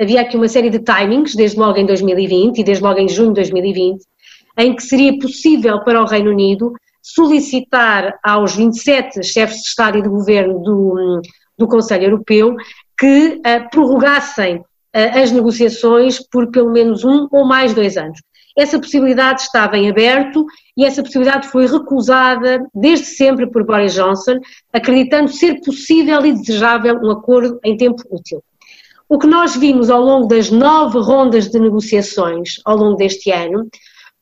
havia 0.00 0.20
aqui 0.20 0.36
uma 0.36 0.48
série 0.48 0.70
de 0.70 0.78
timings, 0.78 1.34
desde 1.34 1.58
logo 1.58 1.76
em 1.78 1.84
2020 1.84 2.58
e 2.58 2.64
desde 2.64 2.82
logo 2.82 2.98
em 2.98 3.08
junho 3.08 3.30
de 3.30 3.40
2020, 3.40 4.02
em 4.58 4.74
que 4.74 4.82
seria 4.82 5.18
possível 5.18 5.82
para 5.82 6.00
o 6.00 6.06
Reino 6.06 6.30
Unido 6.30 6.72
solicitar 7.02 8.18
aos 8.22 8.56
27 8.56 9.22
chefes 9.22 9.58
de 9.58 9.68
Estado 9.68 9.98
e 9.98 10.02
de 10.02 10.08
Governo 10.08 10.58
do, 10.60 11.20
do 11.58 11.68
Conselho 11.68 12.04
Europeu 12.04 12.56
que 12.98 13.40
uh, 13.40 13.70
prorrogassem 13.70 14.56
uh, 14.56 14.64
as 14.92 15.30
negociações 15.30 16.18
por 16.28 16.50
pelo 16.50 16.72
menos 16.72 17.04
um 17.04 17.28
ou 17.30 17.44
mais 17.44 17.74
dois 17.74 17.96
anos. 17.96 18.18
Essa 18.56 18.78
possibilidade 18.78 19.42
estava 19.42 19.76
em 19.76 19.90
aberto 19.90 20.46
e 20.76 20.84
essa 20.84 21.02
possibilidade 21.02 21.48
foi 21.48 21.66
recusada 21.66 22.64
desde 22.74 23.06
sempre 23.06 23.46
por 23.50 23.64
Boris 23.64 23.94
Johnson, 23.94 24.38
acreditando 24.72 25.28
ser 25.28 25.60
possível 25.60 26.24
e 26.24 26.32
desejável 26.32 26.96
um 27.02 27.10
acordo 27.10 27.58
em 27.64 27.76
tempo 27.76 28.02
útil. 28.10 28.42
O 29.08 29.18
que 29.18 29.26
nós 29.26 29.56
vimos 29.56 29.90
ao 29.90 30.00
longo 30.00 30.26
das 30.26 30.50
nove 30.50 30.98
rondas 30.98 31.48
de 31.48 31.58
negociações 31.58 32.60
ao 32.64 32.76
longo 32.76 32.96
deste 32.96 33.30
ano 33.30 33.68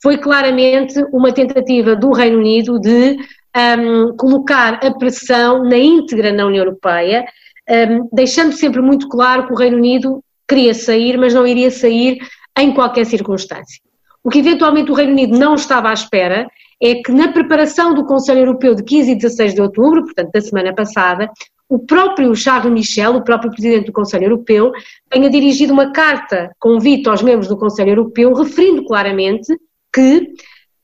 foi 0.02 0.18
claramente 0.18 0.98
uma 1.12 1.32
tentativa 1.32 1.94
do 1.94 2.10
Reino 2.10 2.38
Unido 2.38 2.80
de 2.80 3.16
um, 3.56 4.16
colocar 4.16 4.80
a 4.84 4.92
pressão 4.92 5.62
na 5.62 5.78
íntegra 5.78 6.32
na 6.32 6.46
União 6.46 6.64
Europeia, 6.64 7.24
um, 7.68 8.08
deixando 8.12 8.52
sempre 8.52 8.80
muito 8.80 9.08
claro 9.08 9.46
que 9.46 9.52
o 9.52 9.56
Reino 9.56 9.76
Unido 9.76 10.22
queria 10.48 10.74
sair, 10.74 11.16
mas 11.16 11.32
não 11.32 11.46
iria 11.46 11.70
sair 11.70 12.18
em 12.58 12.74
qualquer 12.74 13.06
circunstância. 13.06 13.80
O 14.24 14.30
que 14.30 14.38
eventualmente 14.38 14.90
o 14.90 14.94
Reino 14.94 15.12
Unido 15.12 15.36
não 15.38 15.54
estava 15.54 15.90
à 15.90 15.92
espera 15.92 16.46
é 16.80 16.96
que 16.96 17.12
na 17.12 17.32
preparação 17.32 17.94
do 17.94 18.04
Conselho 18.04 18.40
Europeu 18.40 18.74
de 18.74 18.82
15 18.82 19.12
e 19.12 19.14
16 19.16 19.54
de 19.54 19.62
outubro, 19.62 20.04
portanto 20.04 20.30
da 20.32 20.40
semana 20.40 20.74
passada, 20.74 21.30
o 21.68 21.78
próprio 21.78 22.34
Charles 22.34 22.72
Michel, 22.72 23.16
o 23.16 23.24
próprio 23.24 23.50
Presidente 23.50 23.86
do 23.86 23.92
Conselho 23.92 24.24
Europeu, 24.24 24.72
tenha 25.08 25.30
dirigido 25.30 25.72
uma 25.72 25.90
carta 25.90 26.50
convite 26.58 27.08
aos 27.08 27.22
membros 27.22 27.48
do 27.48 27.56
Conselho 27.56 27.90
Europeu, 27.90 28.34
referindo 28.34 28.84
claramente 28.84 29.56
que 29.92 30.34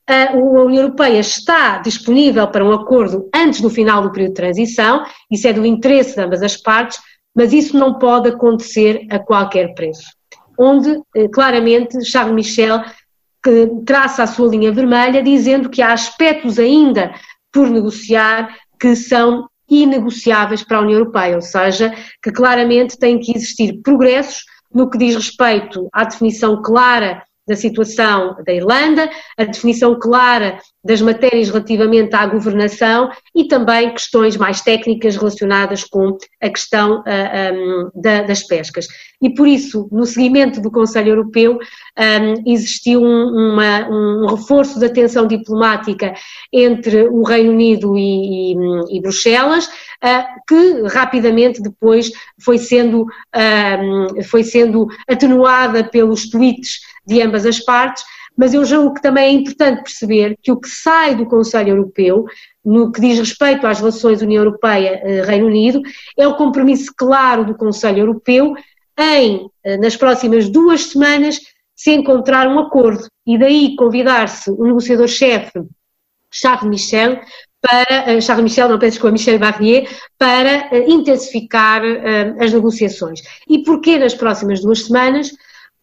a 0.09 0.33
União 0.35 0.85
Europeia 0.85 1.21
está 1.21 1.78
disponível 1.78 2.49
para 2.49 2.64
um 2.64 2.73
acordo 2.73 3.28
antes 3.35 3.61
do 3.61 3.68
final 3.68 4.00
do 4.00 4.11
período 4.11 4.30
de 4.30 4.37
transição, 4.37 5.04
isso 5.30 5.47
é 5.47 5.52
do 5.52 5.66
interesse 5.66 6.14
de 6.14 6.23
ambas 6.23 6.42
as 6.42 6.57
partes, 6.57 6.99
mas 7.37 7.52
isso 7.52 7.78
não 7.78 7.99
pode 7.99 8.30
acontecer 8.30 9.07
a 9.11 9.18
qualquer 9.18 9.75
preço. 9.75 10.11
Onde, 10.59 10.99
eh, 11.14 11.28
claramente, 11.28 12.02
Charles 12.02 12.35
Michel 12.35 12.83
traça 13.85 14.23
a 14.23 14.26
sua 14.26 14.49
linha 14.49 14.73
vermelha, 14.73 15.23
dizendo 15.23 15.69
que 15.69 15.83
há 15.83 15.93
aspectos 15.93 16.59
ainda 16.59 17.12
por 17.52 17.69
negociar 17.69 18.55
que 18.78 18.95
são 18.95 19.49
inegociáveis 19.69 20.62
para 20.62 20.78
a 20.78 20.81
União 20.81 20.99
Europeia, 20.99 21.35
ou 21.35 21.43
seja, 21.43 21.95
que 22.23 22.33
claramente 22.33 22.99
tem 22.99 23.19
que 23.19 23.37
existir 23.37 23.81
progressos 23.83 24.45
no 24.73 24.88
que 24.88 24.99
diz 24.99 25.14
respeito 25.14 25.88
à 25.93 26.05
definição 26.05 26.62
clara 26.62 27.23
da 27.49 27.57
situação 27.57 28.37
da 28.45 28.52
Irlanda, 28.52 29.11
a 29.37 29.45
definição 29.45 29.99
clara 29.99 30.59
das 30.85 31.00
matérias 31.00 31.49
relativamente 31.49 32.14
à 32.14 32.26
governação 32.26 33.11
e 33.35 33.49
também 33.49 33.93
questões 33.93 34.37
mais 34.37 34.61
técnicas 34.61 35.17
relacionadas 35.17 35.83
com 35.85 36.17
a 36.40 36.49
questão 36.49 37.00
uh, 37.00 37.05
ah, 37.07 37.52
um, 37.52 38.00
da, 38.00 38.23
das 38.23 38.47
pescas. 38.47 38.87
E 39.21 39.31
por 39.31 39.49
isso, 39.49 39.88
no 39.90 40.07
seguimento 40.07 40.61
do 40.61 40.71
Conselho 40.71 41.09
Europeu, 41.09 41.59
um, 41.59 42.50
existiu 42.52 43.02
um, 43.02 43.52
uma, 43.52 43.88
um 43.88 44.26
reforço 44.28 44.78
da 44.78 44.88
tensão 44.88 45.26
diplomática 45.26 46.14
entre 46.52 47.09
o 47.09 47.23
Reino 47.23 47.50
Unido 47.50 47.97
e, 47.97 48.52
e, 48.52 48.97
e 48.97 49.00
Bruxelas, 49.00 49.69
que 50.47 50.83
rapidamente 50.87 51.61
depois 51.61 52.11
foi 52.40 52.57
sendo, 52.57 53.05
foi 54.31 54.45
sendo 54.45 54.87
atenuada 55.09 55.83
pelos 55.83 56.31
tweets 56.31 56.78
de 57.09 57.23
ambas 57.23 57.47
as 57.47 57.59
partes, 57.59 58.05
mas 58.37 58.55
eu 58.55 58.65
julgo 58.65 58.95
que 58.95 59.03
também 59.03 59.25
é 59.25 59.33
importante 59.33 59.83
perceber 59.83 60.38
que 60.41 60.53
o 60.53 60.61
que 60.61 60.69
sai 60.69 61.17
do 61.17 61.27
Conselho 61.27 61.71
Europeu, 61.71 62.25
no 62.65 62.93
que 62.93 63.00
diz 63.00 63.19
respeito 63.19 63.67
às 63.67 63.81
relações 63.81 64.23
União 64.23 64.45
Europeia-Reino 64.45 65.47
Unido, 65.47 65.83
é 66.17 66.29
o 66.29 66.37
compromisso 66.37 66.93
claro 66.97 67.45
do 67.45 67.57
Conselho 67.57 68.00
Europeu 68.00 68.55
em, 68.97 69.50
eh, 69.65 69.77
nas 69.79 69.97
próximas 69.97 70.49
duas 70.49 70.83
semanas, 70.83 71.41
se 71.75 71.93
encontrar 71.93 72.47
um 72.47 72.59
acordo 72.59 73.07
e 73.27 73.38
daí 73.38 73.75
convidar-se 73.77 74.50
o 74.50 74.65
negociador-chefe 74.65 75.62
Charles 76.31 76.69
Michel 76.69 77.21
para, 77.61 78.17
uh, 78.17 78.23
Charles 78.23 78.45
Michel, 78.45 78.69
não 78.69 78.79
peço 78.79 78.93
desculpa, 78.93 79.12
Michel 79.12 79.38
Barnier, 79.38 79.88
para 80.17 80.71
intensificar 80.88 81.83
as 82.41 82.53
negociações. 82.53 83.21
E 83.49 83.65
porquê 83.65 83.99
nas 83.99 84.15
próximas 84.15 84.61
duas 84.61 84.85
semanas? 84.85 85.33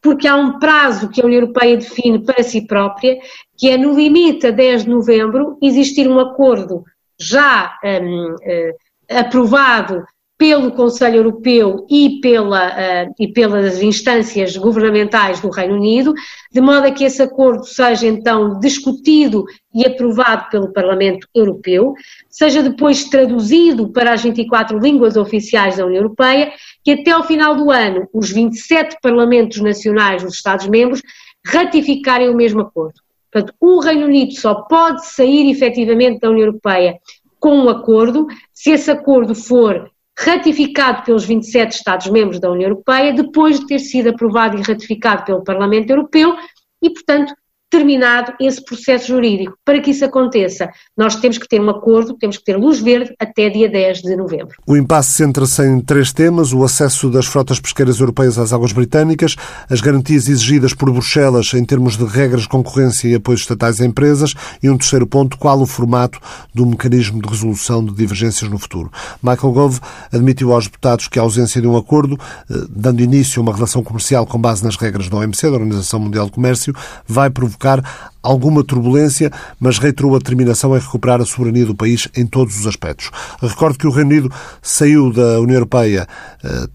Porque 0.05 0.27
há 0.27 0.35
um 0.35 0.59
prazo 0.59 1.09
que 1.09 1.19
a 1.19 1.25
União 1.25 1.41
Europeia 1.41 1.77
define 1.77 2.19
para 2.19 2.43
si 2.43 2.67
própria, 2.67 3.17
que 3.57 3.67
é 3.67 3.75
no 3.75 3.95
limite 3.95 4.45
a 4.45 4.51
10 4.51 4.83
de 4.83 4.89
novembro 4.91 5.57
existir 5.59 6.07
um 6.07 6.19
acordo 6.19 6.83
já 7.19 7.75
um, 7.83 8.33
uh, 8.33 8.37
eh, 8.43 8.75
aprovado 9.09 10.03
pelo 10.37 10.71
Conselho 10.73 11.15
Europeu 11.15 11.87
e, 11.89 12.19
pela, 12.21 12.67
uh, 12.67 13.15
e 13.17 13.29
pelas 13.29 13.81
instâncias 13.81 14.55
governamentais 14.57 15.39
do 15.39 15.49
Reino 15.49 15.73
Unido, 15.73 16.13
de 16.51 16.61
modo 16.61 16.85
a 16.85 16.91
que 16.91 17.05
esse 17.05 17.23
acordo 17.23 17.65
seja 17.65 18.05
então 18.05 18.59
discutido 18.59 19.45
e 19.73 19.87
aprovado 19.87 20.51
pelo 20.51 20.71
Parlamento 20.71 21.27
Europeu, 21.33 21.95
seja 22.29 22.61
depois 22.61 23.05
traduzido 23.05 23.89
para 23.91 24.13
as 24.13 24.21
24 24.21 24.77
línguas 24.77 25.17
oficiais 25.17 25.77
da 25.77 25.85
União 25.85 26.01
Europeia, 26.03 26.51
que 26.85 26.91
até 26.91 27.09
ao 27.09 27.23
final 27.23 27.55
do 27.55 27.71
ano 27.71 28.07
os 28.13 28.31
27 28.31 28.97
Parlamentos 29.01 29.59
Nacionais 29.59 30.21
dos 30.21 30.35
Estados-membros 30.35 31.01
ratificarem 31.43 32.29
o 32.29 32.35
mesmo 32.35 32.61
acordo. 32.61 33.01
Portanto, 33.31 33.53
o 33.59 33.79
Reino 33.79 34.05
Unido 34.05 34.33
só 34.35 34.53
pode 34.53 35.03
sair 35.07 35.49
efetivamente 35.49 36.19
da 36.19 36.29
União 36.29 36.45
Europeia 36.45 36.99
com 37.39 37.57
um 37.57 37.69
acordo 37.69 38.27
se 38.53 38.69
esse 38.69 38.89
acordo 38.91 39.33
for 39.33 39.91
ratificado 40.17 41.03
pelos 41.03 41.25
27 41.25 41.75
Estados-membros 41.75 42.39
da 42.39 42.51
União 42.51 42.69
Europeia, 42.69 43.11
depois 43.11 43.59
de 43.59 43.65
ter 43.65 43.79
sido 43.79 44.11
aprovado 44.11 44.57
e 44.57 44.61
ratificado 44.61 45.25
pelo 45.25 45.43
Parlamento 45.43 45.89
Europeu 45.89 46.35
e, 46.81 46.89
portanto, 46.91 47.33
terminado 47.69 48.33
esse 48.39 48.63
processo 48.63 49.07
jurídico. 49.07 49.57
Para 49.65 49.81
que 49.81 49.91
isso 49.91 50.05
aconteça, 50.05 50.69
nós 50.97 51.15
temos 51.15 51.37
que 51.37 51.47
ter 51.47 51.59
um 51.59 51.69
acordo, 51.69 52.15
temos 52.15 52.37
que 52.37 52.43
ter 52.43 52.55
luz 52.55 52.79
verde 52.79 53.13
até 53.19 53.49
dia 53.49 53.69
10 53.69 54.01
de 54.01 54.15
novembro. 54.15 54.55
O 54.65 54.77
impasse 54.77 55.11
centra-se 55.11 55.61
em 55.63 55.81
três 55.81 56.13
temas: 56.13 56.53
o 56.53 56.63
acesso 56.63 57.09
das 57.09 57.25
frotas 57.25 57.59
pesqueiras 57.59 57.99
europeias 57.99 58.37
às 58.37 58.53
águas 58.53 58.71
britânicas, 58.71 59.35
as 59.69 59.81
garantias 59.81 60.29
exigidas 60.29 60.73
por 60.73 60.91
Bruxelas 60.91 61.53
em 61.53 61.65
termos 61.65 61.97
de 61.97 62.05
regras 62.05 62.43
de 62.43 62.49
concorrência 62.49 63.07
e 63.07 63.15
apoios 63.15 63.41
estatais 63.41 63.81
a 63.81 63.85
empresas 63.85 64.33
e 64.61 64.69
um 64.69 64.77
terceiro 64.77 65.05
ponto, 65.05 65.37
qual 65.37 65.59
o 65.59 65.65
formato 65.65 66.19
do 66.53 66.65
mecanismo 66.65 67.21
de 67.21 67.27
resolução 67.27 67.83
de 67.83 67.93
divergências 67.93 68.49
no 68.49 68.57
futuro. 68.57 68.91
Michael 69.21 69.53
Gove 69.53 69.79
admitiu 70.13 70.53
aos 70.53 70.65
deputados 70.65 71.07
que 71.07 71.19
a 71.19 71.21
ausência 71.23 71.61
de 71.61 71.67
um 71.67 71.75
acordo, 71.75 72.17
eh, 72.49 72.53
dando 72.69 73.01
início 73.01 73.39
a 73.39 73.43
uma 73.43 73.53
relação 73.53 73.83
comercial 73.83 74.25
com 74.25 74.39
base 74.39 74.63
nas 74.63 74.75
regras 74.75 75.09
da 75.09 75.17
OMC, 75.17 75.49
da 75.49 75.57
Organização 75.57 75.99
Mundial 75.99 76.27
do 76.27 76.31
Comércio, 76.31 76.73
vai 77.07 77.29
provocar 77.29 77.64
provocar 77.65 77.81
alguma 78.21 78.63
turbulência, 78.63 79.31
mas 79.59 79.77
reiterou 79.77 80.15
a 80.15 80.17
determinação 80.17 80.75
em 80.75 80.79
recuperar 80.79 81.21
a 81.21 81.25
soberania 81.25 81.65
do 81.65 81.75
país 81.75 82.07
em 82.15 82.25
todos 82.25 82.59
os 82.59 82.67
aspectos. 82.67 83.11
Recordo 83.41 83.77
que 83.77 83.87
o 83.87 83.91
Reino 83.91 84.11
Unido 84.11 84.31
saiu 84.61 85.11
da 85.11 85.39
União 85.39 85.55
Europeia 85.55 86.07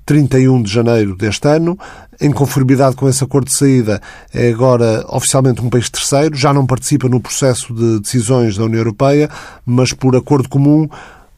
31 0.05 0.59
eh, 0.59 0.62
de 0.62 0.72
janeiro 0.72 1.16
deste 1.16 1.48
ano. 1.48 1.79
Em 2.20 2.31
conformidade 2.31 2.96
com 2.96 3.09
esse 3.09 3.24
acordo 3.24 3.46
de 3.46 3.55
saída, 3.55 4.00
é 4.33 4.50
agora 4.50 5.05
oficialmente 5.09 5.62
um 5.62 5.70
país 5.70 5.88
terceiro, 5.88 6.37
já 6.37 6.53
não 6.53 6.66
participa 6.66 7.09
no 7.09 7.18
processo 7.18 7.72
de 7.72 7.98
decisões 8.00 8.59
da 8.59 8.64
União 8.64 8.81
Europeia, 8.81 9.31
mas 9.64 9.92
por 9.94 10.14
acordo 10.14 10.48
comum 10.48 10.87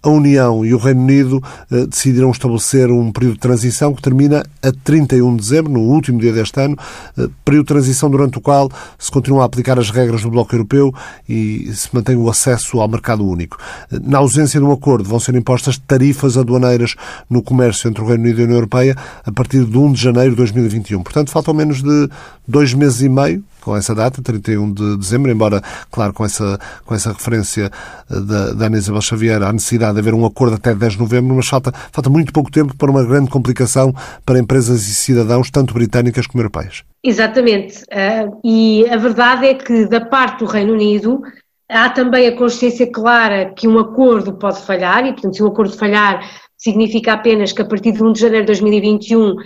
a 0.03 0.09
União 0.09 0.65
e 0.65 0.75
o 0.75 0.79
Reino 0.79 1.03
Unido 1.03 1.43
eh, 1.71 1.87
decidiram 1.87 2.31
estabelecer 2.31 2.91
um 2.91 3.13
período 3.13 3.35
de 3.35 3.41
transição 3.41 3.95
que 3.95 4.03
termina 4.03 4.45
a 4.63 4.73
31 4.85 5.37
de 5.37 5.43
dezembro, 5.43 5.73
no 5.73 5.81
último 5.81 6.19
dia 6.19 6.33
deste 6.33 6.61
ano, 6.61 6.77
eh, 7.17 7.29
período 7.45 7.65
de 7.65 7.69
transição 7.69 8.11
durante 8.11 8.39
o 8.39 8.41
qual 8.41 8.71
se 8.99 9.11
continuam 9.11 9.43
a 9.43 9.47
aplicar 9.47 9.79
as 9.79 9.91
regras 9.91 10.23
do 10.23 10.31
Bloco 10.31 10.55
Europeu 10.55 10.93
e 11.29 11.71
se 11.73 11.89
mantém 11.95 12.17
o 12.17 12.29
acesso 12.29 12.81
ao 12.81 12.89
mercado 12.89 13.27
único. 13.27 13.57
Eh, 13.93 13.99
na 14.03 14.19
ausência 14.19 14.59
de 14.59 14.67
um 14.67 14.73
acordo, 14.73 15.09
vão 15.09 15.21
ser 15.21 15.35
impostas 15.35 15.79
tarifas 15.79 16.37
aduaneiras 16.37 16.97
no 17.31 17.43
comércio 17.43 17.89
entre 17.89 18.03
o 18.03 18.07
Reino 18.07 18.25
Unido 18.25 18.41
e 18.41 18.43
a 18.43 18.45
União 18.45 18.57
Europeia 18.57 18.97
a 19.25 19.31
partir 19.31 19.65
de 19.65 19.79
1 19.79 19.93
de 19.93 20.03
janeiro 20.03 20.31
de 20.31 20.37
2021. 20.37 21.03
Portanto, 21.03 21.31
faltam 21.31 21.55
menos 21.55 21.83
de 21.83 22.09
dois 22.47 22.75
meses 22.75 23.03
e 23.03 23.09
meio 23.09 23.45
com 23.63 23.77
essa 23.77 23.95
data, 23.95 24.21
31 24.21 24.73
de 24.73 24.97
dezembro, 24.99 25.31
embora, 25.31 25.63
claro, 25.91 26.13
com 26.13 26.25
essa, 26.25 26.59
com 26.85 26.95
essa 26.95 27.13
referência 27.13 27.71
eh, 28.11 28.21
da, 28.21 28.53
da 28.53 28.67
Ana 28.67 28.77
Isabel 28.77 29.01
Xavier 29.01 29.43
à 29.43 29.53
necessidade 29.53 29.95
de 29.95 30.01
haver 30.01 30.15
um 30.15 30.27
acordo 30.27 30.57
até 30.57 30.75
10 30.75 30.95
de 30.95 30.99
novembro, 30.99 31.35
mas 31.35 31.47
falta, 31.47 31.73
falta 31.93 32.11
muito 32.11 32.33
pouco 32.33 32.51
tempo 32.51 32.77
para 32.77 32.91
uma 32.91 33.05
grande 33.05 33.31
complicação 33.31 33.95
para 34.27 34.39
empresas 34.39 34.89
e 34.89 34.95
cidadãos, 34.95 35.51
tanto 35.51 35.73
britânicas 35.73 36.27
como 36.27 36.43
europeias. 36.43 36.83
Exatamente. 37.05 37.83
Uh, 37.85 38.41
e 38.45 38.87
a 38.91 38.97
verdade 38.97 39.47
é 39.47 39.55
que, 39.55 39.87
da 39.87 40.01
parte 40.01 40.41
do 40.41 40.47
Reino 40.47 40.73
Unido, 40.73 41.23
há 41.69 41.89
também 41.89 42.29
a 42.29 42.37
consciência 42.37 42.91
clara 42.91 43.53
que 43.57 43.67
um 43.67 43.79
acordo 43.79 44.35
pode 44.35 44.61
falhar, 44.63 45.07
e, 45.07 45.13
portanto, 45.13 45.37
se 45.37 45.43
um 45.43 45.49
acordo 45.49 45.77
falhar, 45.77 46.21
significa 46.57 47.15
apenas 47.15 47.53
que 47.53 47.63
a 47.63 47.65
partir 47.65 47.93
de 47.93 48.03
1 48.03 48.13
de 48.13 48.21
janeiro 48.21 48.47
de 48.47 48.53
2021 48.53 49.31
uh, 49.31 49.37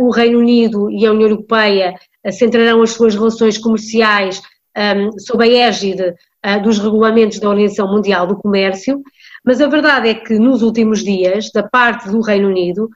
o 0.00 0.10
Reino 0.10 0.38
Unido 0.38 0.90
e 0.90 1.06
a 1.06 1.12
União 1.12 1.28
Europeia 1.30 1.94
centrarão 2.32 2.82
as 2.82 2.90
suas 2.90 3.14
relações 3.14 3.58
comerciais 3.58 4.42
um, 4.76 5.18
sob 5.18 5.44
a 5.44 5.68
égide 5.68 6.02
uh, 6.02 6.62
dos 6.62 6.78
regulamentos 6.78 7.38
da 7.38 7.48
Organização 7.48 7.88
Mundial 7.88 8.26
do 8.26 8.36
Comércio, 8.36 9.02
mas 9.44 9.60
a 9.60 9.68
verdade 9.68 10.08
é 10.08 10.14
que 10.14 10.38
nos 10.38 10.62
últimos 10.62 11.04
dias, 11.04 11.50
da 11.52 11.62
parte 11.62 12.08
do 12.08 12.20
Reino 12.20 12.48
Unido, 12.48 12.88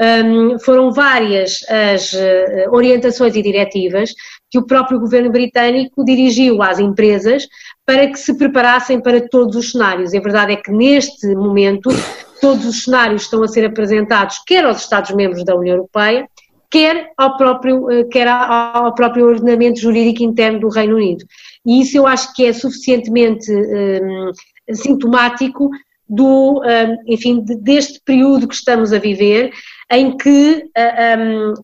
um, 0.00 0.58
foram 0.58 0.90
várias 0.90 1.60
as 1.68 2.12
uh, 2.14 2.70
orientações 2.70 3.36
e 3.36 3.42
diretivas 3.42 4.10
que 4.50 4.58
o 4.58 4.66
próprio 4.66 4.98
governo 4.98 5.30
britânico 5.30 6.04
dirigiu 6.04 6.62
às 6.62 6.78
empresas 6.78 7.46
para 7.84 8.06
que 8.08 8.18
se 8.18 8.36
preparassem 8.36 9.00
para 9.00 9.20
todos 9.28 9.56
os 9.56 9.72
cenários. 9.72 10.14
A 10.14 10.20
verdade 10.20 10.54
é 10.54 10.56
que 10.56 10.72
neste 10.72 11.28
momento 11.34 11.90
todos 12.40 12.64
os 12.64 12.84
cenários 12.84 13.22
estão 13.22 13.42
a 13.42 13.48
ser 13.48 13.66
apresentados 13.66 14.38
quer 14.46 14.64
aos 14.64 14.80
Estados-membros 14.80 15.44
da 15.44 15.54
União 15.54 15.76
Europeia, 15.76 16.26
quer 16.70 17.10
ao 17.16 17.36
próprio, 17.36 17.84
uh, 17.84 18.08
quer 18.08 18.28
ao 18.28 18.94
próprio 18.94 19.26
ordenamento 19.26 19.80
jurídico 19.80 20.22
interno 20.22 20.60
do 20.60 20.68
Reino 20.68 20.96
Unido. 20.96 21.24
E 21.66 21.80
isso 21.80 21.96
eu 21.96 22.06
acho 22.06 22.32
que 22.34 22.44
é 22.44 22.52
suficientemente 22.52 23.50
um, 23.52 24.30
sintomático 24.74 25.68
do, 26.08 26.60
enfim, 27.06 27.44
deste 27.60 28.00
período 28.04 28.48
que 28.48 28.54
estamos 28.54 28.92
a 28.92 28.98
viver, 28.98 29.52
em 29.92 30.16
que 30.16 30.64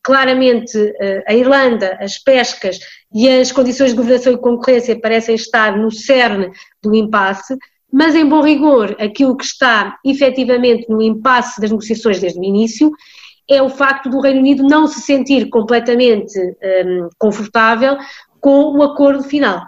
claramente 0.04 0.78
a 1.26 1.34
Irlanda, 1.34 1.98
as 2.00 2.16
pescas 2.18 2.78
e 3.12 3.28
as 3.28 3.50
condições 3.50 3.90
de 3.90 3.96
governação 3.96 4.32
e 4.32 4.38
concorrência 4.38 5.00
parecem 5.00 5.34
estar 5.34 5.76
no 5.76 5.90
cerne 5.90 6.50
do 6.80 6.94
impasse, 6.94 7.56
mas 7.92 8.14
em 8.14 8.28
bom 8.28 8.42
rigor, 8.42 8.94
aquilo 9.00 9.36
que 9.36 9.44
está 9.44 9.96
efetivamente 10.04 10.88
no 10.88 11.00
impasse 11.00 11.60
das 11.60 11.70
negociações 11.70 12.20
desde 12.20 12.38
o 12.38 12.44
início 12.44 12.92
é 13.48 13.62
o 13.62 13.68
facto 13.68 14.08
do 14.08 14.20
Reino 14.20 14.40
Unido 14.40 14.62
não 14.64 14.86
se 14.86 15.00
sentir 15.00 15.48
completamente 15.48 16.38
um, 16.38 17.08
confortável 17.18 17.96
com 18.40 18.76
o 18.76 18.82
acordo 18.82 19.22
final. 19.22 19.62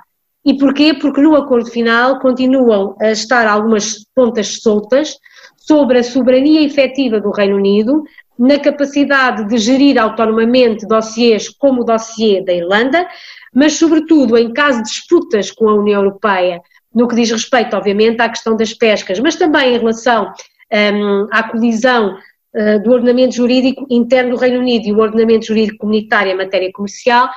E 0.44 0.56
porquê? 0.56 0.94
Porque 0.94 1.20
no 1.20 1.36
acordo 1.36 1.70
final 1.70 2.20
continuam 2.20 2.96
a 3.00 3.10
estar 3.10 3.46
algumas 3.46 4.04
pontas 4.14 4.60
soltas 4.62 5.16
sobre 5.56 5.98
a 5.98 6.02
soberania 6.02 6.62
efetiva 6.62 7.20
do 7.20 7.30
Reino 7.30 7.56
Unido, 7.56 8.02
na 8.38 8.58
capacidade 8.58 9.48
de 9.48 9.58
gerir 9.58 9.98
autonomamente 9.98 10.86
dossiês 10.86 11.48
como 11.48 11.82
o 11.82 11.84
dossiê 11.84 12.42
da 12.42 12.52
Irlanda, 12.52 13.06
mas 13.52 13.74
sobretudo 13.74 14.38
em 14.38 14.52
caso 14.52 14.78
de 14.78 14.88
disputas 14.88 15.50
com 15.50 15.68
a 15.68 15.74
União 15.74 16.02
Europeia, 16.02 16.62
no 16.94 17.08
que 17.08 17.16
diz 17.16 17.30
respeito, 17.30 17.76
obviamente, 17.76 18.20
à 18.20 18.28
questão 18.28 18.56
das 18.56 18.72
pescas, 18.72 19.18
mas 19.18 19.36
também 19.36 19.74
em 19.74 19.78
relação 19.78 20.32
um, 20.72 21.26
à 21.30 21.42
colisão 21.42 22.16
uh, 22.58 22.82
do 22.82 22.90
ordenamento 22.92 23.34
jurídico 23.34 23.86
interno 23.88 24.32
do 24.32 24.36
Reino 24.36 24.58
Unido 24.58 24.86
e 24.86 24.92
o 24.92 24.98
ordenamento 24.98 25.46
jurídico 25.46 25.78
comunitário 25.78 26.32
em 26.32 26.36
matéria 26.36 26.70
comercial, 26.72 27.28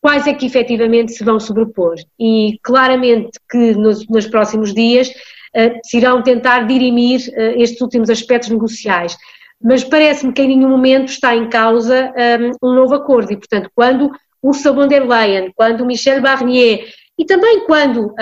quais 0.00 0.26
é 0.26 0.34
que 0.34 0.46
efetivamente 0.46 1.12
se 1.12 1.24
vão 1.24 1.38
sobrepor. 1.38 1.94
E 2.18 2.58
claramente 2.62 3.38
que 3.50 3.74
nos, 3.74 4.06
nos 4.08 4.26
próximos 4.26 4.74
dias 4.74 5.08
uh, 5.08 5.78
se 5.84 5.98
irão 5.98 6.22
tentar 6.22 6.66
dirimir 6.66 7.20
uh, 7.28 7.62
estes 7.62 7.80
últimos 7.80 8.10
aspectos 8.10 8.50
negociais. 8.50 9.16
Mas 9.62 9.84
parece-me 9.84 10.32
que 10.32 10.42
em 10.42 10.48
nenhum 10.48 10.68
momento 10.68 11.08
está 11.08 11.34
em 11.34 11.48
causa 11.48 12.12
um, 12.60 12.68
um 12.68 12.74
novo 12.74 12.94
acordo 12.94 13.32
e, 13.32 13.36
portanto, 13.36 13.70
quando 13.74 14.10
Ursula 14.42 14.74
von 14.74 14.88
der 14.88 15.06
Leyen, 15.06 15.52
quando 15.56 15.86
Michel 15.86 16.20
Barnier 16.20 16.84
e 17.16 17.24
também 17.24 17.64
quando 17.64 18.12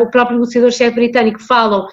o 0.00 0.10
próprio 0.10 0.36
negociador-chefe 0.36 0.94
britânico 0.94 1.42
falam 1.42 1.86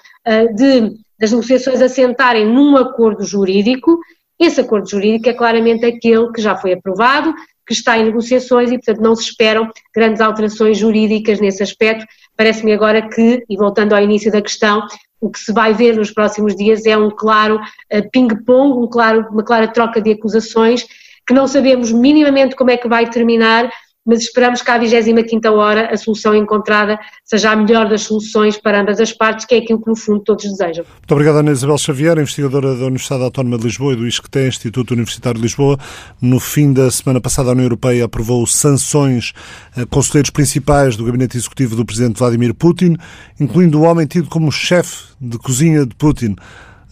de, 0.54 0.92
das 1.20 1.30
negociações 1.30 1.82
assentarem 1.82 2.46
num 2.46 2.76
acordo 2.76 3.22
jurídico, 3.22 4.00
esse 4.38 4.60
acordo 4.62 4.88
jurídico 4.88 5.28
é 5.28 5.34
claramente 5.34 5.84
aquele 5.84 6.32
que 6.32 6.40
já 6.40 6.56
foi 6.56 6.72
aprovado, 6.72 7.34
que 7.66 7.74
está 7.74 7.98
em 7.98 8.04
negociações 8.04 8.72
e, 8.72 8.76
portanto, 8.78 9.02
não 9.02 9.14
se 9.14 9.24
esperam 9.24 9.70
grandes 9.94 10.22
alterações 10.22 10.78
jurídicas 10.78 11.38
nesse 11.38 11.62
aspecto. 11.62 12.06
Parece-me 12.34 12.72
agora 12.72 13.06
que, 13.06 13.44
e 13.48 13.56
voltando 13.56 13.92
ao 13.92 14.02
início 14.02 14.32
da 14.32 14.40
questão, 14.40 14.82
o 15.20 15.30
que 15.30 15.38
se 15.38 15.52
vai 15.52 15.74
ver 15.74 15.94
nos 15.94 16.10
próximos 16.10 16.56
dias 16.56 16.86
é 16.86 16.96
um 16.96 17.10
claro 17.10 17.56
uh, 17.56 18.10
ping-pong, 18.10 18.82
um 18.82 18.88
claro, 18.88 19.28
uma 19.30 19.44
clara 19.44 19.68
troca 19.68 20.00
de 20.00 20.12
acusações, 20.12 20.86
que 21.26 21.34
não 21.34 21.46
sabemos 21.46 21.92
minimamente 21.92 22.56
como 22.56 22.70
é 22.70 22.78
que 22.78 22.88
vai 22.88 23.08
terminar, 23.08 23.70
mas 24.06 24.20
esperamos 24.22 24.62
que 24.62 24.70
à 24.70 24.78
25 24.78 25.48
hora 25.50 25.92
a 25.92 25.96
solução 25.96 26.34
encontrada 26.34 26.98
seja 27.24 27.50
a 27.50 27.56
melhor 27.56 27.88
das 27.88 28.02
soluções 28.02 28.56
para 28.56 28.80
ambas 28.80 28.98
as 29.00 29.12
partes, 29.12 29.44
que 29.44 29.54
é 29.54 29.58
aquilo 29.58 29.80
que 29.80 29.88
no 29.88 29.96
fundo 29.96 30.20
todos 30.20 30.44
desejam. 30.44 30.84
Muito 30.84 31.12
obrigado 31.12 31.38
Ana 31.38 31.52
Isabel 31.52 31.78
Xavier, 31.78 32.18
investigadora 32.18 32.74
da 32.74 32.86
Universidade 32.86 33.24
Autónoma 33.24 33.58
de 33.58 33.64
Lisboa 33.64 33.92
e 33.92 33.96
do 33.96 34.06
ISCTE, 34.06 34.48
Instituto 34.48 34.94
Universitário 34.94 35.38
de 35.38 35.46
Lisboa. 35.46 35.78
No 36.20 36.40
fim 36.40 36.72
da 36.72 36.90
semana 36.90 37.20
passada 37.20 37.50
a 37.50 37.52
União 37.52 37.64
Europeia 37.64 38.06
aprovou 38.06 38.46
sanções 38.46 39.32
a 39.76 39.84
conselheiros 39.86 40.30
principais 40.30 40.96
do 40.96 41.04
gabinete 41.04 41.36
executivo 41.36 41.76
do 41.76 41.84
presidente 41.84 42.18
Vladimir 42.18 42.54
Putin, 42.54 42.96
incluindo 43.38 43.80
o 43.80 43.82
homem 43.82 44.06
tido 44.06 44.28
como 44.28 44.50
chefe 44.50 45.10
de 45.20 45.38
cozinha 45.38 45.84
de 45.84 45.94
Putin. 45.94 46.36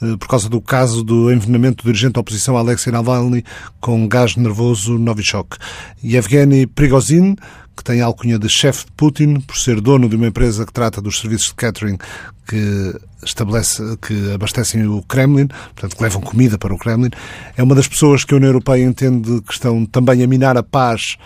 Eh, 0.03 0.17
por 0.17 0.29
causa 0.29 0.49
do 0.49 0.61
caso 0.61 1.03
do 1.03 1.33
envenenamento 1.33 1.83
do 1.83 1.87
dirigente 1.87 2.15
da 2.15 2.21
oposição 2.21 2.57
Alexei 2.57 2.93
Navalny 2.93 3.45
com 3.81 4.07
gás 4.09 4.37
nervoso 4.37 4.99
Novichok. 4.99 5.57
E 6.03 6.17
Evgeny 6.17 6.67
Prigozhin, 6.67 7.37
que 7.77 7.85
tem 7.85 8.01
a 8.01 8.07
alcunha 8.07 8.39
de 8.39 8.49
chefe 8.49 8.87
de 8.87 8.93
Putin, 8.93 9.41
por 9.41 9.57
ser 9.57 9.81
dono 9.81 10.09
de 10.09 10.17
uma 10.17 10.29
empresa 10.29 10.65
que 10.65 10.73
trata 10.73 11.01
dos 11.01 11.21
serviços 11.21 11.49
de 11.49 11.55
catering 11.55 11.99
que 12.47 12.95
estabelece, 13.25 13.83
que 14.01 14.33
abastecem 14.33 14.87
o 14.87 15.03
Kremlin, 15.03 15.49
portanto, 15.49 15.97
que 15.97 16.03
levam 16.03 16.21
comida 16.21 16.57
para 16.57 16.73
o 16.73 16.79
Kremlin, 16.79 17.11
é 17.57 17.63
uma 17.63 17.75
das 17.75 17.87
pessoas 17.87 18.25
que 18.25 18.33
a 18.33 18.37
União 18.37 18.49
Europeia 18.49 18.85
entende 18.85 19.43
que 19.43 19.53
estão 19.53 19.85
também 19.85 20.23
a 20.23 20.27
minar 20.27 20.57
a 20.57 20.63
paz 20.63 21.17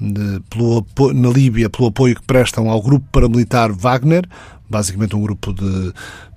de, 0.00 0.40
pelo, 0.48 0.86
na 1.12 1.28
Líbia 1.28 1.68
pelo 1.68 1.88
apoio 1.88 2.14
que 2.14 2.22
prestam 2.22 2.70
ao 2.70 2.80
grupo 2.80 3.06
paramilitar 3.10 3.72
Wagner, 3.72 4.24
basicamente 4.68 5.16
um 5.16 5.22
grupo 5.22 5.52
de 5.52 5.92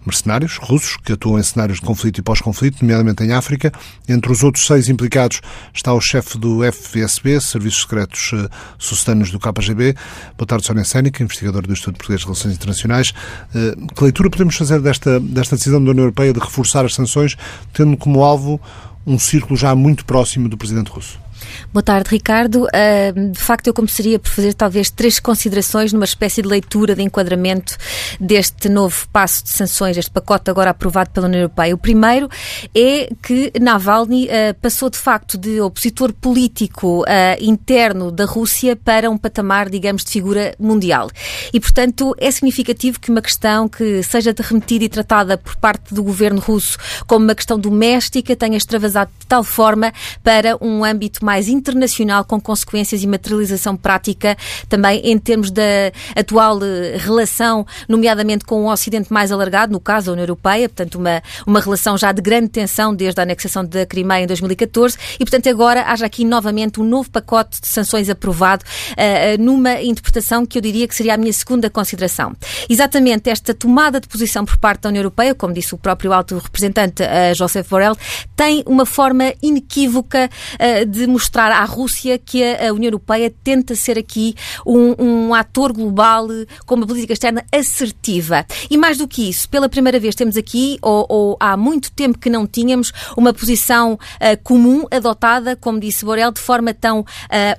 mercenários 0.06 0.58
russos 0.58 0.98
que 0.98 1.14
atuam 1.14 1.40
em 1.40 1.44
cenários 1.44 1.80
de 1.80 1.86
conflito 1.86 2.20
e 2.20 2.22
pós-conflito, 2.22 2.82
nomeadamente 2.82 3.24
em 3.24 3.32
África. 3.32 3.72
Entre 4.08 4.32
os 4.32 4.44
outros 4.44 4.66
seis 4.66 4.90
implicados 4.90 5.42
está 5.74 5.94
o 5.94 6.02
chefe 6.02 6.38
do 6.38 6.62
FSB, 6.72 7.40
Serviços 7.40 7.82
Secretos 7.82 8.32
uh, 8.34 9.32
do 9.32 9.40
KGB. 9.40 9.96
Boa 10.38 10.48
tarde, 10.48 10.66
Sónia 10.66 10.84
Sénica, 10.84 11.24
investigador 11.24 11.66
do 11.66 11.74
Instituto 11.74 11.98
Português 11.98 12.22
de 12.22 12.26
Relações 12.26 12.56
Internacionais. 12.56 13.14
Uh, 13.54 13.88
que 13.94 14.04
leitura 14.04 14.30
podemos 14.30 14.56
fazer 14.56 14.80
desta, 14.82 15.20
desta 15.20 15.56
decisão 15.56 15.84
da 15.84 15.92
União 15.92 16.04
Europeia 16.04 16.34
de 16.34 16.40
reforçar 16.40 16.86
as 16.86 16.94
sanções, 16.94 17.36
tendo 17.74 17.96
como 17.98 18.24
alvo 18.24 18.60
um 19.06 19.18
círculo 19.18 19.56
já 19.56 19.74
muito 19.76 20.06
próximo 20.06 20.48
do 20.48 20.58
presidente 20.58 20.90
russo? 20.90 21.20
Boa 21.74 21.84
tarde, 21.84 22.10
Ricardo. 22.10 22.64
Uh, 22.66 23.32
de 23.32 23.40
facto, 23.40 23.68
eu 23.68 23.74
começaria 23.74 24.20
por 24.20 24.30
fazer 24.30 24.54
talvez 24.54 24.90
três 24.90 25.20
considerações 25.20 25.94
numa 25.94 26.06
espécie 26.06 26.42
de 26.42 26.48
leitura 26.48 26.96
de 26.96 27.02
enquadramento 27.02 27.78
deste 28.20 28.70
novo 28.70 29.08
passo 29.12 29.44
de 29.44 29.50
sanções, 29.50 29.98
este 29.98 30.12
pacote 30.12 30.50
agora 30.50 30.72
aprovado 30.72 31.10
pela 31.12 31.28
União 31.28 31.42
Europeia. 31.42 31.74
O 31.74 31.78
primeiro 31.78 32.30
é 32.76 33.10
que 33.22 33.52
Navalny 33.60 34.26
uh, 34.26 34.54
passou 34.62 34.90
de 34.90 34.98
facto 34.98 35.38
de 35.38 35.62
opositor 35.62 36.14
político 36.14 37.02
uh, 37.02 37.06
interno 37.40 38.12
da 38.12 38.26
Rússia 38.26 38.76
para 38.76 39.10
um 39.10 39.18
patamar, 39.18 39.70
digamos, 39.70 40.04
de 40.04 40.12
figura 40.12 40.54
mundial. 40.60 41.10
E, 41.54 41.60
portanto, 41.60 42.16
é 42.18 42.30
significativo 42.32 43.00
que 43.00 43.10
uma 43.10 43.22
questão 43.22 43.68
que 43.68 44.04
seja 44.04 44.34
remetida 44.42 44.86
e 44.86 44.90
tratada 44.90 45.38
por 45.38 45.56
parte 45.56 45.94
do 45.94 46.04
governo 46.04 46.40
russo 46.40 46.78
como 47.08 47.26
uma 47.26 47.36
questão 47.36 47.58
doméstica 47.58 48.36
tenha 48.36 48.58
extravasado 48.58 49.12
de 49.20 49.26
tal 49.26 49.44
forma 49.44 49.94
para 50.24 50.58
um 50.62 50.84
âmbito 50.84 51.24
mais 51.24 51.31
mais 51.32 51.48
internacional, 51.48 52.26
com 52.26 52.42
consequências 52.42 53.02
e 53.02 53.08
materialização 53.08 53.78
prática 53.78 54.36
também 54.68 55.00
em 55.00 55.18
termos 55.18 55.50
da 55.50 55.64
atual 56.14 56.60
eh, 56.62 56.98
relação, 56.98 57.66
nomeadamente 57.88 58.44
com 58.44 58.66
o 58.66 58.70
Ocidente 58.70 59.14
mais 59.14 59.32
alargado, 59.32 59.72
no 59.72 59.80
caso 59.80 60.10
a 60.10 60.14
União 60.14 60.24
Europeia, 60.24 60.68
portanto, 60.68 60.96
uma, 60.96 61.24
uma 61.48 61.62
relação 61.62 61.98
já 61.98 62.12
de 62.12 62.22
grande 62.22 62.50
tensão 62.50 62.94
desde 62.94 63.22
a 63.22 63.24
anexação 63.24 63.64
da 63.64 63.86
Crimeia 63.86 64.26
em 64.26 64.28
2014 64.28 64.98
e, 65.16 65.20
portanto, 65.20 65.48
agora 65.48 65.86
haja 65.88 66.06
aqui 66.06 66.26
novamente 66.26 66.82
um 66.82 66.84
novo 66.84 67.10
pacote 67.10 67.62
de 67.62 67.68
sanções 67.68 68.10
aprovado 68.10 68.66
uh, 68.66 69.42
numa 69.42 69.82
interpretação 69.82 70.46
que 70.46 70.58
eu 70.58 70.62
diria 70.62 70.86
que 70.86 70.94
seria 70.94 71.14
a 71.14 71.18
minha 71.18 71.32
segunda 71.32 71.70
consideração. 71.70 72.36
Exatamente 72.70 73.30
esta 73.30 73.54
tomada 73.54 74.02
de 74.02 74.08
posição 74.10 74.44
por 74.44 74.58
parte 74.58 74.82
da 74.82 74.90
União 74.90 75.00
Europeia, 75.00 75.34
como 75.34 75.54
disse 75.54 75.74
o 75.74 75.78
próprio 75.78 76.12
alto 76.12 76.38
representante 76.38 77.04
uh, 77.04 77.70
Borrell, 77.70 77.96
tem 78.36 78.64
uma 78.66 78.86
forma 78.86 79.34
inequívoca 79.42 80.30
uh, 80.30 80.86
de 80.86 81.08
mostrar 81.08 81.21
mostrar 81.22 81.52
à 81.52 81.64
Rússia 81.66 82.18
que 82.18 82.44
a 82.44 82.74
União 82.74 82.88
Europeia 82.88 83.32
tenta 83.44 83.76
ser 83.76 83.98
aqui 83.98 84.36
um, 84.66 84.96
um 84.98 85.34
ator 85.36 85.72
global 85.72 86.28
com 86.66 86.74
uma 86.74 86.88
política 86.88 87.14
externa 87.14 87.46
assertiva. 87.52 88.44
E 88.72 88.76
mais 88.76 88.98
do 88.98 89.08
que 89.08 89.30
isso, 89.30 89.48
pela 89.48 89.70
primeira 89.70 90.00
vez 90.00 90.16
temos 90.16 90.36
aqui, 90.36 90.80
ou, 90.82 91.06
ou 91.08 91.38
há 91.40 91.56
muito 91.56 91.92
tempo 91.92 92.18
que 92.18 92.30
não 92.30 92.48
tínhamos, 92.48 92.92
uma 93.16 93.32
posição 93.32 93.94
uh, 93.94 94.44
comum 94.44 94.86
adotada, 94.90 95.56
como 95.56 95.80
disse 95.80 96.04
Borel, 96.04 96.32
de 96.32 96.42
forma 96.42 96.74
tão 96.74 97.02
uh, 97.02 97.06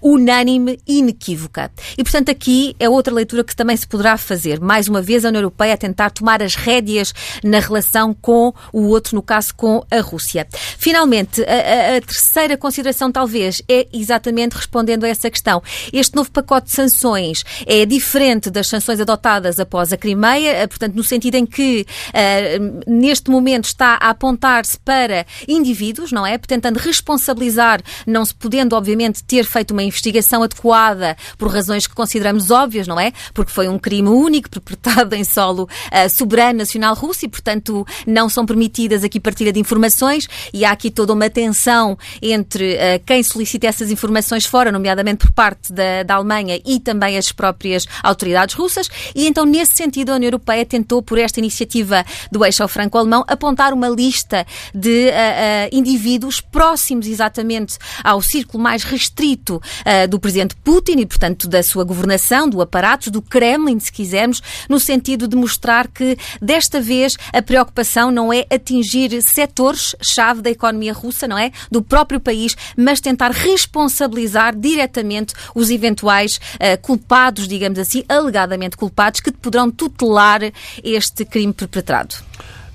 unânime 0.02 0.80
e 0.86 0.98
inequívoca. 0.98 1.70
E, 1.96 2.02
portanto, 2.02 2.30
aqui 2.30 2.74
é 2.80 2.88
outra 2.88 3.14
leitura 3.14 3.44
que 3.44 3.54
também 3.54 3.76
se 3.76 3.86
poderá 3.86 4.16
fazer. 4.16 4.60
Mais 4.60 4.88
uma 4.88 5.00
vez, 5.00 5.24
a 5.24 5.28
União 5.28 5.40
Europeia 5.40 5.74
a 5.74 5.76
tentar 5.76 6.10
tomar 6.10 6.42
as 6.42 6.56
rédeas 6.56 7.14
na 7.44 7.60
relação 7.60 8.12
com 8.12 8.52
o 8.72 8.88
outro, 8.88 9.14
no 9.14 9.22
caso 9.22 9.54
com 9.54 9.84
a 9.88 10.00
Rússia. 10.00 10.48
Finalmente, 10.76 11.42
a, 11.44 11.96
a 11.96 12.00
terceira 12.00 12.56
consideração, 12.56 13.12
talvez, 13.12 13.41
vez 13.42 13.62
é 13.68 13.88
exatamente 13.92 14.54
respondendo 14.54 15.04
a 15.04 15.08
essa 15.08 15.30
questão. 15.30 15.62
Este 15.92 16.14
novo 16.14 16.30
pacote 16.30 16.66
de 16.66 16.72
sanções 16.72 17.44
é 17.66 17.84
diferente 17.84 18.50
das 18.50 18.68
sanções 18.68 19.00
adotadas 19.00 19.58
após 19.58 19.92
a 19.92 19.96
Crimeia, 19.96 20.66
portanto, 20.68 20.94
no 20.94 21.02
sentido 21.02 21.34
em 21.34 21.46
que 21.46 21.86
uh, 22.08 22.90
neste 22.90 23.30
momento 23.30 23.64
está 23.64 23.98
a 24.00 24.10
apontar-se 24.10 24.78
para 24.78 25.26
indivíduos, 25.48 26.12
não 26.12 26.26
é? 26.26 26.38
Tentando 26.38 26.78
responsabilizar, 26.78 27.80
não 28.06 28.24
se 28.24 28.34
podendo, 28.34 28.76
obviamente, 28.76 29.22
ter 29.24 29.44
feito 29.44 29.72
uma 29.72 29.82
investigação 29.82 30.42
adequada 30.42 31.16
por 31.36 31.48
razões 31.50 31.86
que 31.86 31.94
consideramos 31.94 32.50
óbvias, 32.50 32.86
não 32.86 32.98
é? 32.98 33.12
Porque 33.34 33.50
foi 33.50 33.68
um 33.68 33.78
crime 33.78 34.08
único 34.08 34.48
perpetrado 34.50 35.14
em 35.14 35.24
solo 35.24 35.64
uh, 35.64 36.10
soberano 36.10 36.58
nacional 36.58 36.94
russo 36.94 37.24
e, 37.24 37.28
portanto, 37.28 37.86
não 38.06 38.28
são 38.28 38.46
permitidas 38.46 39.02
aqui 39.02 39.18
partilha 39.18 39.52
de 39.52 39.60
informações 39.60 40.28
e 40.52 40.64
há 40.64 40.70
aqui 40.70 40.90
toda 40.90 41.12
uma 41.12 41.28
tensão 41.28 41.98
entre 42.20 42.74
uh, 42.74 43.02
quem 43.04 43.22
solicita 43.32 43.66
essas 43.66 43.90
informações 43.90 44.46
fora, 44.46 44.70
nomeadamente 44.70 45.26
por 45.26 45.32
parte 45.32 45.72
da, 45.72 46.02
da 46.02 46.14
Alemanha 46.14 46.60
e 46.64 46.78
também 46.78 47.16
as 47.16 47.32
próprias 47.32 47.86
autoridades 48.02 48.54
russas. 48.54 48.88
E 49.14 49.26
então, 49.26 49.44
nesse 49.44 49.74
sentido, 49.74 50.10
a 50.10 50.16
União 50.16 50.28
Europeia 50.28 50.64
tentou, 50.64 51.02
por 51.02 51.18
esta 51.18 51.38
iniciativa 51.38 52.04
do 52.30 52.44
eixo 52.44 52.66
franco-alemão, 52.68 53.24
apontar 53.26 53.72
uma 53.72 53.88
lista 53.88 54.46
de 54.74 55.06
uh, 55.06 55.10
uh, 55.10 55.76
indivíduos 55.76 56.40
próximos 56.40 57.06
exatamente 57.06 57.78
ao 58.02 58.20
círculo 58.22 58.62
mais 58.62 58.84
restrito 58.84 59.60
do 60.08 60.18
presidente 60.18 60.54
Putin 60.56 60.98
e, 60.98 61.06
portanto, 61.06 61.48
da 61.48 61.62
sua 61.62 61.84
governação, 61.84 62.48
do 62.48 62.60
aparato, 62.60 63.10
do 63.10 63.20
Kremlin, 63.20 63.78
se 63.78 63.92
quisermos, 63.92 64.42
no 64.68 64.78
sentido 64.78 65.28
de 65.28 65.36
mostrar 65.36 65.88
que, 65.88 66.16
desta 66.40 66.80
vez, 66.80 67.16
a 67.32 67.42
preocupação 67.42 68.10
não 68.10 68.32
é 68.32 68.44
atingir 68.50 69.20
setores-chave 69.22 70.42
da 70.42 70.50
economia 70.50 70.92
russa, 70.92 71.28
não 71.28 71.38
é? 71.38 71.50
Do 71.70 71.82
próprio 71.82 72.20
país, 72.20 72.56
mas 72.76 73.00
tentar 73.00 73.21
responsabilizar 73.30 74.56
diretamente 74.56 75.34
os 75.54 75.70
eventuais 75.70 76.36
uh, 76.36 76.80
culpados, 76.80 77.46
digamos 77.46 77.78
assim, 77.78 78.04
alegadamente 78.08 78.76
culpados, 78.76 79.20
que 79.20 79.30
poderão 79.30 79.70
tutelar 79.70 80.40
este 80.82 81.24
crime 81.24 81.52
perpetrado. 81.52 82.16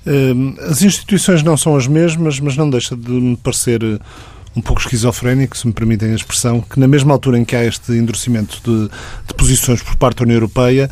Hum, 0.06 0.54
as 0.60 0.80
instituições 0.82 1.42
não 1.42 1.56
são 1.56 1.76
as 1.76 1.86
mesmas, 1.86 2.40
mas 2.40 2.56
não 2.56 2.70
deixa 2.70 2.96
de 2.96 3.10
me 3.10 3.36
parecer 3.36 3.82
eh, 3.82 3.98
um 4.56 4.62
pouco 4.62 4.80
esquizofrénico, 4.80 5.56
se 5.56 5.66
me 5.66 5.72
permitem 5.72 6.12
a 6.12 6.14
expressão, 6.14 6.60
que 6.62 6.80
na 6.80 6.88
mesma 6.88 7.12
altura 7.12 7.38
em 7.38 7.44
que 7.44 7.54
há 7.54 7.64
este 7.64 7.92
endurecimento 7.92 8.60
de, 8.64 8.88
de 9.26 9.34
posições 9.34 9.82
por 9.82 9.96
parte 9.96 10.18
da 10.18 10.24
União 10.24 10.36
Europeia, 10.36 10.90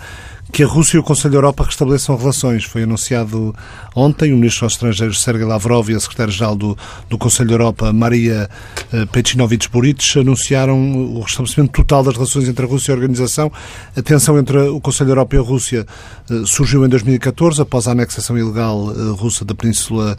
que 0.52 0.62
a 0.62 0.66
Rússia 0.66 0.96
e 0.96 1.00
o 1.00 1.02
Conselho 1.02 1.32
da 1.32 1.38
Europa 1.38 1.64
restabeleçam 1.64 2.16
relações. 2.16 2.64
Foi 2.64 2.82
anunciado 2.84 3.54
ontem, 3.94 4.32
o 4.32 4.36
Ministro 4.36 4.66
dos 4.66 4.74
Estrangeiros 4.74 5.22
Sergei 5.22 5.44
Lavrov 5.44 5.90
e 5.90 5.94
a 5.94 6.00
Secretária-Geral 6.00 6.56
do, 6.56 6.78
do 7.10 7.18
Conselho 7.18 7.48
da 7.48 7.54
Europa, 7.54 7.92
Maria 7.92 8.48
uh, 8.92 9.06
Pechinovich 9.08 9.68
Buric, 9.68 10.18
anunciaram 10.18 10.78
o 11.14 11.20
restabelecimento 11.20 11.72
total 11.72 12.04
das 12.04 12.14
relações 12.14 12.48
entre 12.48 12.64
a 12.64 12.68
Rússia 12.68 12.92
e 12.92 12.94
a 12.94 12.96
organização. 12.96 13.52
A 13.96 14.02
tensão 14.02 14.38
entre 14.38 14.56
o 14.58 14.80
Conselho 14.80 15.08
da 15.08 15.12
Europa 15.12 15.36
e 15.36 15.38
a 15.38 15.42
Rússia 15.42 15.86
uh, 16.30 16.46
surgiu 16.46 16.84
em 16.84 16.88
2014, 16.88 17.60
após 17.60 17.88
a 17.88 17.92
anexação 17.92 18.38
ilegal 18.38 18.78
uh, 18.86 19.14
russa 19.14 19.44
da 19.44 19.54
Península 19.54 20.16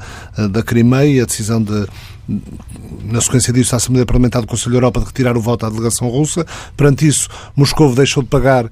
da 0.49 0.61
Crimeia 0.61 1.17
e 1.17 1.21
a 1.21 1.25
decisão 1.25 1.61
de 1.61 1.87
na 3.03 3.21
sequência 3.21 3.53
disso, 3.53 3.73
a 3.73 3.77
Assembleia 3.77 4.05
Parlamentar 4.05 4.41
do 4.41 4.47
Conselho 4.47 4.71
da 4.71 4.77
Europa 4.77 4.99
de 4.99 5.05
retirar 5.05 5.37
o 5.37 5.41
voto 5.41 5.65
à 5.65 5.69
delegação 5.69 6.09
russa. 6.09 6.45
Perante 6.75 7.07
isso, 7.07 7.29
Moscou 7.55 7.93
deixou 7.95 8.21
de 8.21 8.29
pagar 8.29 8.65
uh, 8.65 8.69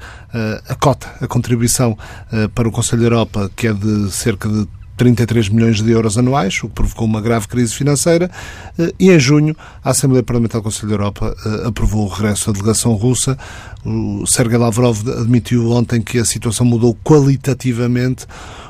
a 0.67 0.75
cota, 0.75 1.07
a 1.21 1.27
contribuição 1.27 1.91
uh, 1.91 2.49
para 2.49 2.67
o 2.67 2.71
Conselho 2.71 3.01
da 3.01 3.07
Europa, 3.07 3.51
que 3.55 3.67
é 3.67 3.73
de 3.73 4.11
cerca 4.11 4.49
de 4.49 4.67
33 4.97 5.49
milhões 5.49 5.81
de 5.81 5.91
euros 5.91 6.17
anuais, 6.17 6.57
o 6.63 6.67
que 6.67 6.75
provocou 6.75 7.05
uma 7.05 7.21
grave 7.21 7.47
crise 7.47 7.73
financeira, 7.73 8.29
eh, 8.77 8.93
e 8.99 9.11
em 9.11 9.19
junho 9.19 9.55
a 9.83 9.91
Assembleia 9.91 10.23
Parlamentar 10.23 10.61
do 10.61 10.63
Conselho 10.63 10.89
da 10.89 10.93
Europa 10.93 11.35
aprovou 11.65 12.05
o 12.05 12.09
regresso 12.09 12.47
da 12.47 12.53
delegação 12.53 12.93
russa. 12.93 13.37
O 13.85 14.25
Sergei 14.25 14.57
Lavrov 14.57 15.07
admitiu 15.09 15.71
ontem 15.71 16.01
que 16.01 16.17
a 16.17 16.25
situação 16.25 16.65
mudou 16.65 16.97
qualitativamente 17.03 18.25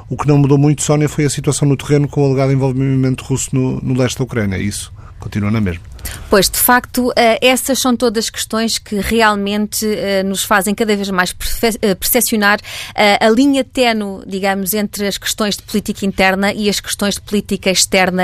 o 0.08 0.16
que 0.16 0.28
não 0.28 0.38
mudou 0.38 0.58
muito, 0.58 0.84
Sónia, 0.84 1.10
foi 1.10 1.26
a 1.26 1.30
situação 1.30 1.68
no 1.68 1.76
terreno 1.76 2.08
com 2.08 2.22
o 2.22 2.26
alegado 2.26 2.54
envolvimento 2.54 3.24
russo 3.24 3.50
no, 3.54 3.82
no 3.82 4.00
leste 4.00 4.20
da 4.20 4.24
Ucrânia. 4.24 4.58
Isso 4.58 4.94
continua 5.20 5.50
na 5.50 5.60
mesma. 5.60 5.95
Pois, 6.30 6.50
de 6.50 6.58
facto, 6.58 7.14
eh, 7.16 7.38
essas 7.42 7.80
são 7.80 7.96
todas 7.96 8.30
questões 8.30 8.78
que 8.78 8.96
realmente 8.96 9.86
eh, 9.86 10.24
nos 10.24 10.44
fazem 10.44 10.74
cada 10.74 10.96
vez 10.96 11.10
mais 11.10 11.34
eh, 11.82 11.96
percepcionar 11.96 12.60
a 12.96 13.30
linha 13.30 13.64
tenue, 13.64 14.24
digamos, 14.26 14.74
entre 14.74 15.08
as 15.08 15.18
questões 15.18 15.56
de 15.56 15.64
política 15.64 16.06
interna 16.06 16.52
e 16.54 16.70
as 16.70 16.80
questões 16.80 17.16
de 17.16 17.22
política 17.22 17.70
externa 17.70 18.24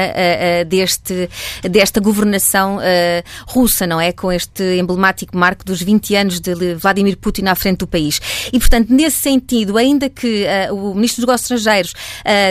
deste, 0.68 1.30
desta 1.64 2.00
governação 2.00 2.80
russa, 3.48 3.86
não 3.86 4.00
é? 4.00 4.12
Com 4.12 4.32
este 4.32 4.64
emblemático 4.78 5.38
marco 5.38 5.64
dos 5.66 5.82
20 5.82 6.16
anos 6.16 6.40
de 6.40 6.76
Vladimir 6.76 7.18
Putin 7.18 7.46
à 7.46 7.56
frente 7.56 7.80
do 7.80 7.88
país. 7.88 8.20
E, 8.52 8.60
portanto, 8.60 8.90
nesse 8.90 9.18
sentido, 9.18 9.78
ainda 9.78 10.10
que 10.10 10.46
o 10.72 10.94
Ministro 10.94 11.22
dos 11.22 11.28
Negócios 11.28 11.52
Estrangeiros 11.52 11.94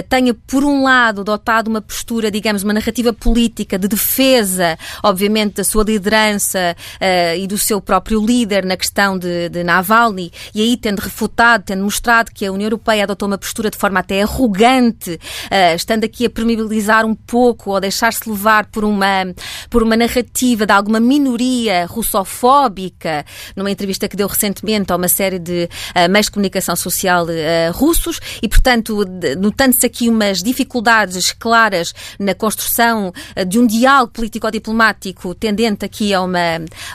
tenha, 0.09 0.35
por 0.35 0.64
um 0.64 0.83
lado, 0.83 1.22
adotado 1.22 1.70
uma 1.70 1.81
postura, 1.81 2.31
digamos, 2.31 2.62
uma 2.62 2.72
narrativa 2.72 3.12
política 3.12 3.79
de 3.79 3.88
defesa, 3.88 4.79
obviamente, 5.03 5.29
obviamente, 5.30 5.54
da 5.54 5.64
sua 5.64 5.84
liderança 5.84 6.76
uh, 6.96 7.36
e 7.38 7.46
do 7.46 7.56
seu 7.56 7.80
próprio 7.80 8.24
líder 8.24 8.64
na 8.64 8.76
questão 8.76 9.16
de, 9.16 9.48
de 9.48 9.62
Navalny, 9.62 10.32
e 10.54 10.60
aí 10.60 10.76
tendo 10.76 10.98
refutado, 10.98 11.64
tendo 11.64 11.84
mostrado 11.84 12.32
que 12.34 12.44
a 12.44 12.52
União 12.52 12.66
Europeia 12.66 13.04
adotou 13.04 13.28
uma 13.28 13.38
postura 13.38 13.70
de 13.70 13.78
forma 13.78 14.00
até 14.00 14.22
arrogante, 14.22 15.12
uh, 15.12 15.76
estando 15.76 16.04
aqui 16.04 16.26
a 16.26 16.30
permeabilizar 16.30 17.06
um 17.06 17.14
pouco 17.14 17.70
ou 17.70 17.80
deixar-se 17.80 18.28
levar 18.28 18.66
por 18.66 18.84
uma, 18.84 19.32
por 19.70 19.82
uma 19.82 19.96
narrativa 19.96 20.66
de 20.66 20.72
alguma 20.72 20.98
minoria 20.98 21.86
russofóbica, 21.86 23.24
numa 23.54 23.70
entrevista 23.70 24.08
que 24.08 24.16
deu 24.16 24.26
recentemente 24.26 24.92
a 24.92 24.96
uma 24.96 25.08
série 25.08 25.38
de 25.38 25.68
uh, 25.94 26.10
meios 26.10 26.26
de 26.26 26.32
comunicação 26.32 26.74
social 26.74 27.26
russos, 27.72 28.20
e, 28.42 28.48
portanto, 28.48 29.04
notando-se 29.38 29.86
aqui 29.86 30.08
umas 30.08 30.42
dificuldades 30.42 31.32
claras 31.32 31.94
na 32.18 32.34
construção 32.34 33.12
de 33.46 33.58
um 33.58 33.66
diálogo 33.66 34.12
político-diplomático 34.12 35.19
político 35.20 35.35
tendente 35.35 35.85
aqui 35.85 36.14
a 36.14 36.22
uma, 36.22 36.38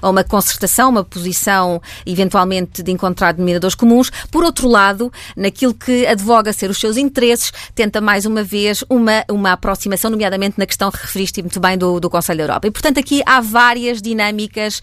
a 0.01 0.09
uma 0.09 0.23
concertação, 0.23 0.89
uma 0.89 1.03
posição 1.03 1.81
eventualmente 2.05 2.81
de 2.81 2.91
encontrar 2.91 3.33
denominadores 3.33 3.75
comuns. 3.75 4.09
Por 4.31 4.43
outro 4.43 4.67
lado, 4.67 5.11
naquilo 5.35 5.73
que 5.73 6.05
advoga 6.07 6.51
ser 6.51 6.69
os 6.69 6.79
seus 6.79 6.97
interesses, 6.97 7.51
tenta 7.73 8.01
mais 8.01 8.25
uma 8.25 8.43
vez 8.43 8.83
uma, 8.89 9.23
uma 9.29 9.51
aproximação, 9.51 10.09
nomeadamente 10.09 10.57
na 10.57 10.65
questão 10.65 10.91
que 10.91 10.97
referiste 10.97 11.41
muito 11.41 11.59
bem 11.59 11.77
do, 11.77 11.99
do 11.99 12.09
Conselho 12.09 12.39
da 12.39 12.43
Europa. 12.43 12.67
E, 12.67 12.71
portanto, 12.71 12.99
aqui 12.99 13.21
há 13.25 13.39
várias 13.39 14.01
dinâmicas 14.01 14.79
uh, 14.79 14.81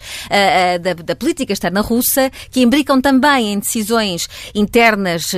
uh, 0.77 0.79
da, 0.79 0.93
da, 0.93 1.15
política 1.15 1.53
externa 1.53 1.81
russa 1.81 2.31
que 2.49 2.61
imbricam 2.61 3.01
também 3.01 3.53
em 3.53 3.59
decisões 3.59 4.27
internas 4.55 5.33
uh, 5.33 5.37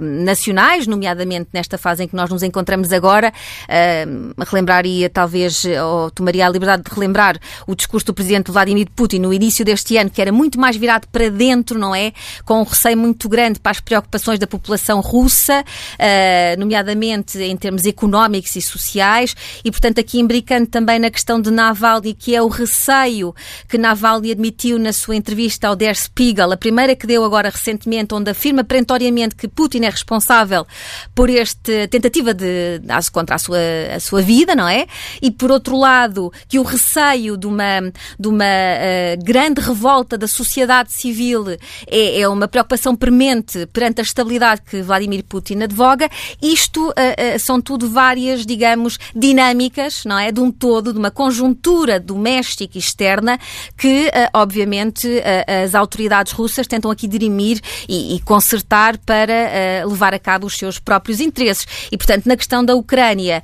nacionais, 0.00 0.86
nomeadamente 0.86 1.50
nesta 1.52 1.78
fase 1.78 2.04
em 2.04 2.08
que 2.08 2.16
nós 2.16 2.30
nos 2.30 2.42
encontramos 2.42 2.92
agora. 2.92 3.32
Uh, 3.64 4.44
relembraria, 4.44 5.08
talvez, 5.08 5.64
ou 5.64 6.10
tomaria 6.10 6.46
a 6.46 6.50
liberdade 6.50 6.82
de 6.82 6.94
relembrar 6.94 7.29
o 7.66 7.74
discurso 7.74 8.06
do 8.06 8.14
presidente 8.14 8.50
Vladimir 8.50 8.88
Putin 8.94 9.20
no 9.20 9.32
início 9.32 9.64
deste 9.64 9.96
ano, 9.96 10.10
que 10.10 10.20
era 10.20 10.32
muito 10.32 10.58
mais 10.58 10.76
virado 10.76 11.06
para 11.08 11.28
dentro, 11.30 11.78
não 11.78 11.94
é? 11.94 12.12
Com 12.44 12.60
um 12.60 12.64
receio 12.64 12.96
muito 12.96 13.28
grande 13.28 13.60
para 13.60 13.72
as 13.72 13.80
preocupações 13.80 14.38
da 14.38 14.46
população 14.46 15.00
russa, 15.00 15.62
uh, 15.62 16.60
nomeadamente 16.60 17.38
em 17.38 17.56
termos 17.56 17.84
económicos 17.84 18.56
e 18.56 18.62
sociais, 18.62 19.34
e 19.64 19.70
portanto 19.70 20.00
aqui 20.00 20.18
embricando 20.18 20.66
também 20.66 20.98
na 20.98 21.10
questão 21.10 21.40
de 21.40 21.50
Navalny, 21.50 22.14
que 22.14 22.34
é 22.34 22.42
o 22.42 22.48
receio 22.48 23.34
que 23.68 23.76
Navalny 23.76 24.32
admitiu 24.32 24.78
na 24.78 24.92
sua 24.92 25.16
entrevista 25.16 25.68
ao 25.68 25.76
Der 25.76 25.96
Spiegel, 25.96 26.52
a 26.52 26.56
primeira 26.56 26.94
que 26.94 27.06
deu 27.06 27.24
agora 27.24 27.50
recentemente, 27.50 28.14
onde 28.14 28.30
afirma 28.30 28.64
perentoriamente 28.64 29.34
que 29.34 29.48
Putin 29.48 29.84
é 29.84 29.90
responsável 29.90 30.66
por 31.14 31.28
esta 31.28 31.88
tentativa 31.88 32.32
de 32.32 32.80
contra 33.12 33.36
a 33.36 33.38
sua, 33.38 33.58
a 33.94 34.00
sua 34.00 34.22
vida, 34.22 34.54
não 34.54 34.68
é? 34.68 34.86
E 35.20 35.30
por 35.30 35.50
outro 35.50 35.76
lado, 35.76 36.32
que 36.48 36.58
o 36.58 36.62
receio 36.62 37.09
receio 37.10 37.36
de 37.36 37.46
uma, 37.46 37.80
de 38.18 38.28
uma 38.28 38.44
uh, 38.44 39.24
grande 39.24 39.60
revolta 39.60 40.16
da 40.16 40.28
sociedade 40.28 40.92
civil 40.92 41.46
é, 41.86 42.20
é, 42.20 42.28
uma 42.28 42.46
preocupação 42.46 42.94
premente 42.94 43.66
perante 43.66 44.00
a 44.00 44.02
estabilidade 44.02 44.62
que 44.62 44.82
Vladimir 44.82 45.24
Putin 45.24 45.62
advoga. 45.62 46.08
Isto 46.40 46.88
uh, 46.88 46.90
uh, 46.90 47.38
são 47.38 47.60
tudo 47.60 47.88
várias, 47.88 48.46
digamos, 48.46 48.98
dinâmicas, 49.14 50.04
não 50.04 50.18
é? 50.18 50.30
De 50.30 50.40
um 50.40 50.50
todo, 50.50 50.92
de 50.92 50.98
uma 50.98 51.10
conjuntura 51.10 51.98
doméstica 51.98 52.76
e 52.76 52.80
externa 52.80 53.38
que, 53.76 54.10
obviamente, 54.32 55.08
as 55.64 55.74
autoridades 55.74 56.32
russas 56.32 56.66
tentam 56.66 56.90
aqui 56.90 57.06
dirimir 57.06 57.60
e, 57.88 58.16
e 58.16 58.20
consertar 58.20 58.98
para 58.98 59.84
levar 59.86 60.14
a 60.14 60.18
cabo 60.18 60.46
os 60.46 60.56
seus 60.56 60.78
próprios 60.78 61.20
interesses. 61.20 61.66
E, 61.90 61.96
portanto, 61.96 62.26
na 62.26 62.36
questão 62.36 62.64
da 62.64 62.74
Ucrânia, 62.74 63.42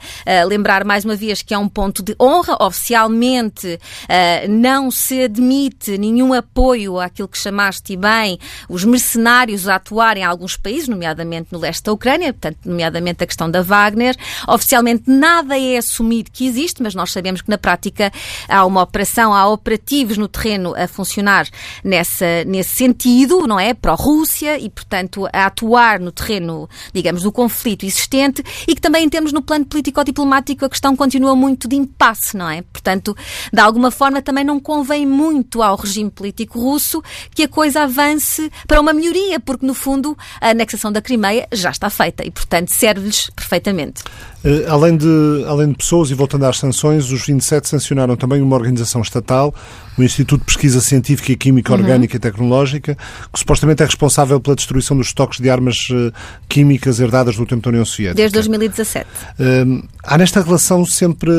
lembrar 0.48 0.84
mais 0.84 1.04
uma 1.04 1.16
vez 1.16 1.42
que 1.42 1.54
é 1.54 1.58
um 1.58 1.68
ponto 1.68 2.02
de 2.02 2.14
honra, 2.20 2.56
oficialmente 2.60 3.55
claramente 3.56 3.74
uh, 3.74 4.48
não 4.48 4.90
se 4.90 5.22
admite 5.22 5.96
nenhum 5.96 6.34
apoio 6.34 7.00
àquilo 7.00 7.28
que 7.28 7.38
chamaste 7.38 7.96
bem 7.96 8.38
os 8.68 8.84
mercenários 8.84 9.68
a 9.68 9.76
atuar 9.76 10.16
em 10.16 10.24
alguns 10.24 10.56
países, 10.56 10.88
nomeadamente 10.88 11.48
no 11.50 11.58
leste 11.58 11.82
da 11.84 11.92
Ucrânia, 11.92 12.32
portanto, 12.32 12.58
nomeadamente 12.64 13.24
a 13.24 13.26
questão 13.26 13.50
da 13.50 13.62
Wagner. 13.62 14.16
Oficialmente 14.46 15.04
nada 15.06 15.58
é 15.58 15.78
assumido 15.78 16.30
que 16.30 16.46
existe, 16.46 16.82
mas 16.82 16.94
nós 16.94 17.10
sabemos 17.10 17.40
que 17.40 17.50
na 17.50 17.58
prática 17.58 18.12
há 18.48 18.64
uma 18.64 18.82
operação, 18.82 19.32
há 19.32 19.48
operativos 19.48 20.18
no 20.18 20.28
terreno 20.28 20.74
a 20.76 20.86
funcionar 20.86 21.48
nessa, 21.82 22.44
nesse 22.44 22.74
sentido, 22.74 23.46
não 23.46 23.58
é? 23.58 23.72
Pró-Rússia 23.72 24.58
e, 24.58 24.68
portanto, 24.68 25.26
a 25.32 25.46
atuar 25.46 25.98
no 26.00 26.12
terreno, 26.12 26.68
digamos, 26.92 27.22
do 27.22 27.32
conflito 27.32 27.86
existente 27.86 28.42
e 28.66 28.74
que 28.74 28.80
também, 28.80 29.04
em 29.04 29.08
termos 29.08 29.32
no 29.32 29.42
plano 29.42 29.64
político-diplomático, 29.64 30.64
a 30.64 30.68
questão 30.68 30.96
continua 30.96 31.34
muito 31.34 31.68
de 31.68 31.76
impasse, 31.76 32.36
não 32.36 32.48
é? 32.48 32.62
Portanto, 32.62 33.16
de 33.52 33.60
alguma 33.60 33.90
forma 33.90 34.22
também 34.22 34.44
não 34.44 34.60
convém 34.60 35.06
muito 35.06 35.62
ao 35.62 35.76
regime 35.76 36.10
político 36.10 36.58
russo 36.60 37.02
que 37.34 37.44
a 37.44 37.48
coisa 37.48 37.82
avance 37.82 38.50
para 38.66 38.80
uma 38.80 38.92
melhoria, 38.92 39.38
porque 39.40 39.66
no 39.66 39.74
fundo 39.74 40.16
a 40.40 40.50
anexação 40.50 40.92
da 40.92 41.00
Crimeia 41.00 41.46
já 41.52 41.70
está 41.70 41.90
feita 41.90 42.24
e, 42.24 42.30
portanto, 42.30 42.68
serve-lhes 42.68 43.30
perfeitamente. 43.30 44.02
Uh, 44.46 44.70
além, 44.70 44.96
de, 44.96 45.44
além 45.48 45.70
de 45.70 45.74
pessoas, 45.76 46.08
e 46.10 46.14
voltando 46.14 46.44
às 46.44 46.58
sanções, 46.58 47.10
os 47.10 47.26
27 47.26 47.68
sancionaram 47.68 48.14
também 48.14 48.40
uma 48.40 48.54
organização 48.54 49.02
estatal, 49.02 49.52
o 49.98 50.02
Instituto 50.04 50.40
de 50.40 50.46
Pesquisa 50.46 50.80
Científica 50.80 51.32
e 51.32 51.36
Química 51.36 51.72
uhum. 51.72 51.80
Orgânica 51.80 52.16
e 52.16 52.18
Tecnológica, 52.20 52.96
que 53.32 53.38
supostamente 53.38 53.82
é 53.82 53.86
responsável 53.86 54.40
pela 54.40 54.54
destruição 54.54 54.96
dos 54.96 55.08
estoques 55.08 55.40
de 55.40 55.50
armas 55.50 55.76
uh, 55.90 56.12
químicas 56.48 57.00
herdadas 57.00 57.36
do 57.36 57.44
tempo 57.44 57.62
da 57.62 57.70
União 57.70 57.84
Soviética. 57.84 58.14
Desde 58.14 58.34
2017. 58.34 59.06
Uh, 59.10 59.88
há 60.04 60.16
nesta 60.16 60.40
relação 60.40 60.86
sempre, 60.86 61.30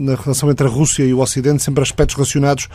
na 0.00 0.14
relação 0.14 0.50
entre 0.50 0.66
a 0.66 0.70
Rússia 0.70 1.04
e 1.04 1.12
o 1.12 1.18
Ocidente, 1.18 1.62
sempre 1.62 1.82
aspectos 1.82 2.16
relacionados 2.16 2.68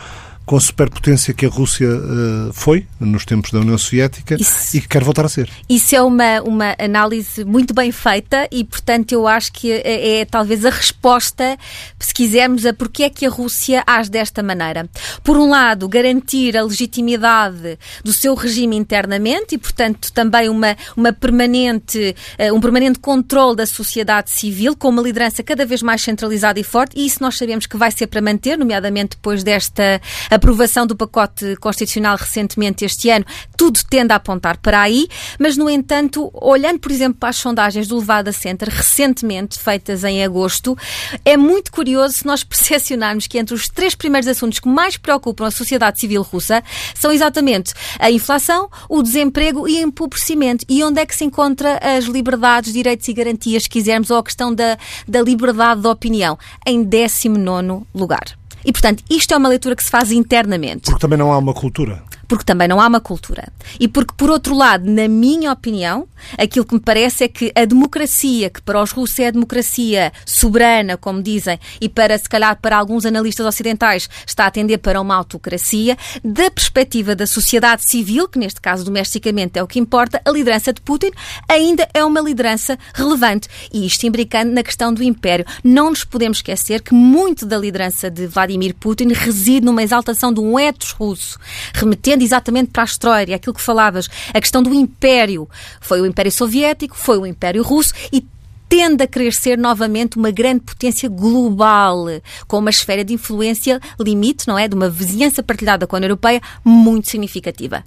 com 0.49 0.57
a 0.57 0.59
superpotência 0.59 1.31
que 1.31 1.45
a 1.45 1.49
Rússia 1.49 1.87
uh, 1.87 2.51
foi 2.51 2.87
nos 2.99 3.23
tempos 3.23 3.51
da 3.51 3.59
União 3.59 3.77
Soviética 3.77 4.33
Isso. 4.33 4.75
e 4.75 4.81
que 4.81 4.87
quer 4.87 5.03
voltar 5.03 5.23
a 5.23 5.29
ser. 5.29 5.47
Isso 5.69 5.95
é 5.95 6.01
uma, 6.01 6.41
uma 6.41 6.75
análise 6.79 7.45
muito 7.45 7.71
bem 7.71 7.91
feita 7.91 8.47
e, 8.51 8.63
portanto, 8.63 9.11
eu 9.11 9.27
acho 9.27 9.53
que 9.53 9.71
é, 9.71 10.21
é 10.21 10.25
talvez 10.25 10.65
a 10.65 10.71
resposta, 10.71 11.55
se 11.99 12.11
quisermos, 12.11 12.65
a 12.65 12.73
porque 12.73 13.03
é 13.03 13.11
que 13.11 13.27
a 13.27 13.29
Rússia 13.29 13.83
age 13.85 14.09
desta 14.09 14.41
maneira. 14.41 14.89
Por 15.23 15.37
um 15.37 15.51
lado, 15.51 15.87
garantir 15.87 16.57
a 16.57 16.63
legitimidade 16.63 17.77
do 18.03 18.11
seu 18.11 18.33
regime 18.33 18.75
internamente 18.75 19.53
e, 19.53 19.57
portanto, 19.59 20.11
também 20.11 20.49
uma, 20.49 20.75
uma 20.97 21.13
permanente, 21.13 22.15
uh, 22.39 22.55
um 22.55 22.59
permanente 22.59 22.97
controle 22.97 23.55
da 23.55 23.67
sociedade 23.67 24.31
civil 24.31 24.75
com 24.75 24.89
uma 24.89 25.03
liderança 25.03 25.43
cada 25.43 25.63
vez 25.63 25.83
mais 25.83 26.01
centralizada 26.01 26.59
e 26.59 26.63
forte 26.63 26.99
e 26.99 27.05
isso 27.05 27.21
nós 27.21 27.37
sabemos 27.37 27.67
que 27.67 27.77
vai 27.77 27.91
ser 27.91 28.07
para 28.07 28.19
manter, 28.19 28.57
nomeadamente 28.57 29.09
depois 29.15 29.43
desta 29.43 30.01
aprovação 30.39 30.87
do 30.87 30.95
pacote 30.95 31.55
constitucional 31.57 32.17
recentemente 32.17 32.83
este 32.83 33.09
ano, 33.09 33.25
tudo 33.55 33.79
tende 33.87 34.11
a 34.11 34.15
apontar 34.15 34.57
para 34.57 34.81
aí, 34.81 35.07
mas, 35.37 35.55
no 35.55 35.69
entanto, 35.69 36.31
olhando, 36.33 36.79
por 36.79 36.91
exemplo, 36.91 37.19
para 37.19 37.29
as 37.29 37.35
sondagens 37.35 37.87
do 37.87 37.99
Levada 37.99 38.31
Center, 38.31 38.69
recentemente 38.69 39.59
feitas 39.59 40.03
em 40.03 40.23
agosto, 40.23 40.77
é 41.23 41.37
muito 41.37 41.71
curioso 41.71 42.15
se 42.15 42.25
nós 42.25 42.43
percepcionarmos 42.43 43.27
que 43.27 43.37
entre 43.37 43.53
os 43.53 43.67
três 43.67 43.93
primeiros 43.93 44.27
assuntos 44.27 44.59
que 44.59 44.67
mais 44.67 44.97
preocupam 44.97 45.45
a 45.45 45.51
sociedade 45.51 45.99
civil 45.99 46.21
russa 46.21 46.63
são 46.95 47.11
exatamente 47.11 47.73
a 47.99 48.09
inflação, 48.09 48.69
o 48.87 49.03
desemprego 49.03 49.67
e 49.67 49.83
o 49.83 49.87
empobrecimento. 49.87 50.65
E 50.69 50.83
onde 50.83 51.01
é 51.01 51.05
que 51.05 51.15
se 51.15 51.25
encontra 51.25 51.79
as 51.81 52.05
liberdades, 52.05 52.73
direitos 52.73 53.07
e 53.07 53.13
garantias, 53.13 53.63
se 53.63 53.69
quisermos, 53.69 54.09
ou 54.09 54.17
a 54.17 54.23
questão 54.23 54.53
da, 54.53 54.77
da 55.07 55.21
liberdade 55.21 55.81
de 55.81 55.87
opinião? 55.87 56.37
Em 56.65 56.81
19 56.83 57.85
lugar. 57.93 58.38
E, 58.63 58.71
portanto, 58.71 59.03
isto 59.09 59.33
é 59.33 59.37
uma 59.37 59.49
leitura 59.49 59.75
que 59.75 59.83
se 59.83 59.89
faz 59.89 60.11
internamente. 60.11 60.85
Porque 60.85 60.99
também 60.99 61.17
não 61.17 61.31
há 61.31 61.37
uma 61.37 61.53
cultura 61.53 62.03
porque 62.29 62.45
também 62.45 62.67
não 62.67 62.79
há 62.79 62.87
uma 62.87 63.01
cultura. 63.01 63.51
E 63.79 63.87
porque, 63.87 64.13
por 64.15 64.29
outro 64.29 64.55
lado, 64.55 64.85
na 64.85 65.07
minha 65.07 65.51
opinião, 65.51 66.07
aquilo 66.37 66.65
que 66.65 66.73
me 66.73 66.79
parece 66.79 67.23
é 67.23 67.27
que 67.27 67.51
a 67.55 67.65
democracia, 67.65 68.49
que 68.49 68.61
para 68.61 68.81
os 68.81 68.91
russos 68.91 69.19
é 69.19 69.27
a 69.27 69.31
democracia 69.31 70.11
soberana, 70.25 70.97
como 70.97 71.21
dizem, 71.21 71.59
e 71.79 71.89
para, 71.89 72.17
se 72.17 72.27
calhar, 72.27 72.57
para 72.61 72.77
alguns 72.77 73.05
analistas 73.05 73.45
ocidentais, 73.45 74.09
está 74.25 74.45
a 74.45 74.51
tender 74.51 74.79
para 74.79 75.01
uma 75.01 75.15
autocracia, 75.15 75.97
da 76.23 76.49
perspectiva 76.51 77.15
da 77.15 77.27
sociedade 77.27 77.89
civil, 77.89 78.27
que 78.27 78.39
neste 78.39 78.61
caso 78.61 78.83
domesticamente 78.83 79.57
é 79.57 79.63
o 79.63 79.67
que 79.67 79.79
importa, 79.79 80.21
a 80.25 80.31
liderança 80.31 80.73
de 80.73 80.81
Putin 80.81 81.11
ainda 81.47 81.87
é 81.93 82.03
uma 82.03 82.21
liderança 82.21 82.77
relevante. 82.93 83.47
E 83.71 83.85
isto 83.85 84.05
imbricando 84.05 84.51
na 84.51 84.63
questão 84.63 84.93
do 84.93 85.03
império. 85.03 85.45
Não 85.63 85.89
nos 85.89 86.03
podemos 86.03 86.39
esquecer 86.39 86.81
que 86.81 86.93
muito 86.93 87.45
da 87.45 87.57
liderança 87.57 88.09
de 88.09 88.27
Vladimir 88.27 88.75
Putin 88.75 89.13
reside 89.13 89.65
numa 89.65 89.83
exaltação 89.83 90.33
de 90.33 90.39
um 90.39 90.57
etos 90.57 90.91
russo, 90.91 91.39
remetendo 91.73 92.23
exatamente 92.23 92.71
para 92.71 92.83
a 92.83 92.85
história, 92.85 93.35
aquilo 93.35 93.53
que 93.53 93.61
falavas, 93.61 94.09
a 94.33 94.39
questão 94.39 94.61
do 94.61 94.73
império. 94.73 95.47
Foi 95.81 96.01
o 96.01 96.05
Império 96.09 96.31
Soviético, 96.31 96.97
foi 96.97 97.17
o 97.17 97.25
Império 97.25 97.63
Russo 97.63 97.93
e 98.11 98.25
tende 98.69 99.03
a 99.03 99.07
querer 99.07 99.33
ser 99.33 99.57
novamente 99.57 100.17
uma 100.17 100.29
grande 100.29 100.61
potência 100.61 101.09
global, 101.09 102.05
com 102.47 102.59
uma 102.59 102.69
esfera 102.69 103.03
de 103.03 103.13
influência 103.13 103.79
limite, 103.99 104.47
não 104.47 104.57
é? 104.57 104.67
De 104.67 104.75
uma 104.75 104.89
vizinhança 104.89 105.41
partilhada 105.41 105.87
com 105.87 105.95
a 105.95 105.97
União 105.97 106.09
Europeia 106.09 106.39
muito 106.63 107.09
significativa. 107.09 107.83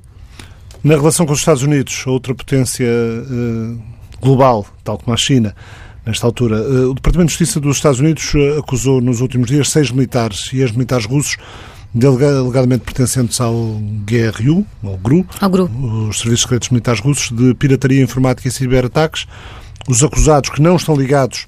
Na 0.83 0.97
relação 0.97 1.25
com 1.25 1.33
os 1.33 1.39
Estados 1.39 1.63
Unidos, 1.63 2.05
outra 2.09 2.35
potência 2.35 2.85
uh, 2.85 3.81
global, 4.21 4.67
tal 4.83 4.99
como 4.99 5.15
a 5.15 5.17
China, 5.17 5.55
nesta 6.05 6.27
altura, 6.27 6.61
uh, 6.61 6.91
o 6.91 6.95
Departamento 6.95 7.29
de 7.29 7.39
Justiça 7.39 7.61
dos 7.61 7.77
Estados 7.77 8.01
Unidos 8.01 8.35
uh, 8.35 8.59
acusou 8.59 9.01
nos 9.01 9.21
últimos 9.21 9.47
dias 9.47 9.69
seis 9.69 9.93
militares 9.93 10.53
e 10.53 10.59
ex-militares 10.59 11.07
russos 11.07 11.37
alegadamente 12.39 12.85
pertencentes 12.85 13.41
ao 13.41 13.55
GRU, 14.05 14.67
ao 14.83 14.97
GRU, 14.97 15.27
ao 15.41 15.51
GRU, 15.51 16.09
os 16.09 16.21
Serviços 16.21 16.43
Secretos 16.43 16.71
Militares 16.71 17.01
Russos, 17.01 17.31
de 17.31 17.55
pirataria 17.55 18.03
informática 18.03 18.49
e 18.49 18.51
ciberataques. 18.51 19.27
Os 19.89 20.03
acusados 20.03 20.49
que 20.51 20.63
não 20.63 20.77
estão 20.77 20.97
ligados 20.97 21.47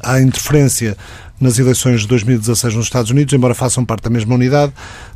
à 0.00 0.20
interferência 0.20 0.96
nas 1.40 1.58
eleições 1.58 2.02
de 2.02 2.08
2016 2.08 2.74
nos 2.74 2.86
Estados 2.86 3.10
Unidos, 3.10 3.32
embora 3.32 3.54
façam 3.54 3.84
parte 3.84 4.04
da 4.04 4.10
mesma 4.10 4.34
unidade, 4.34 4.72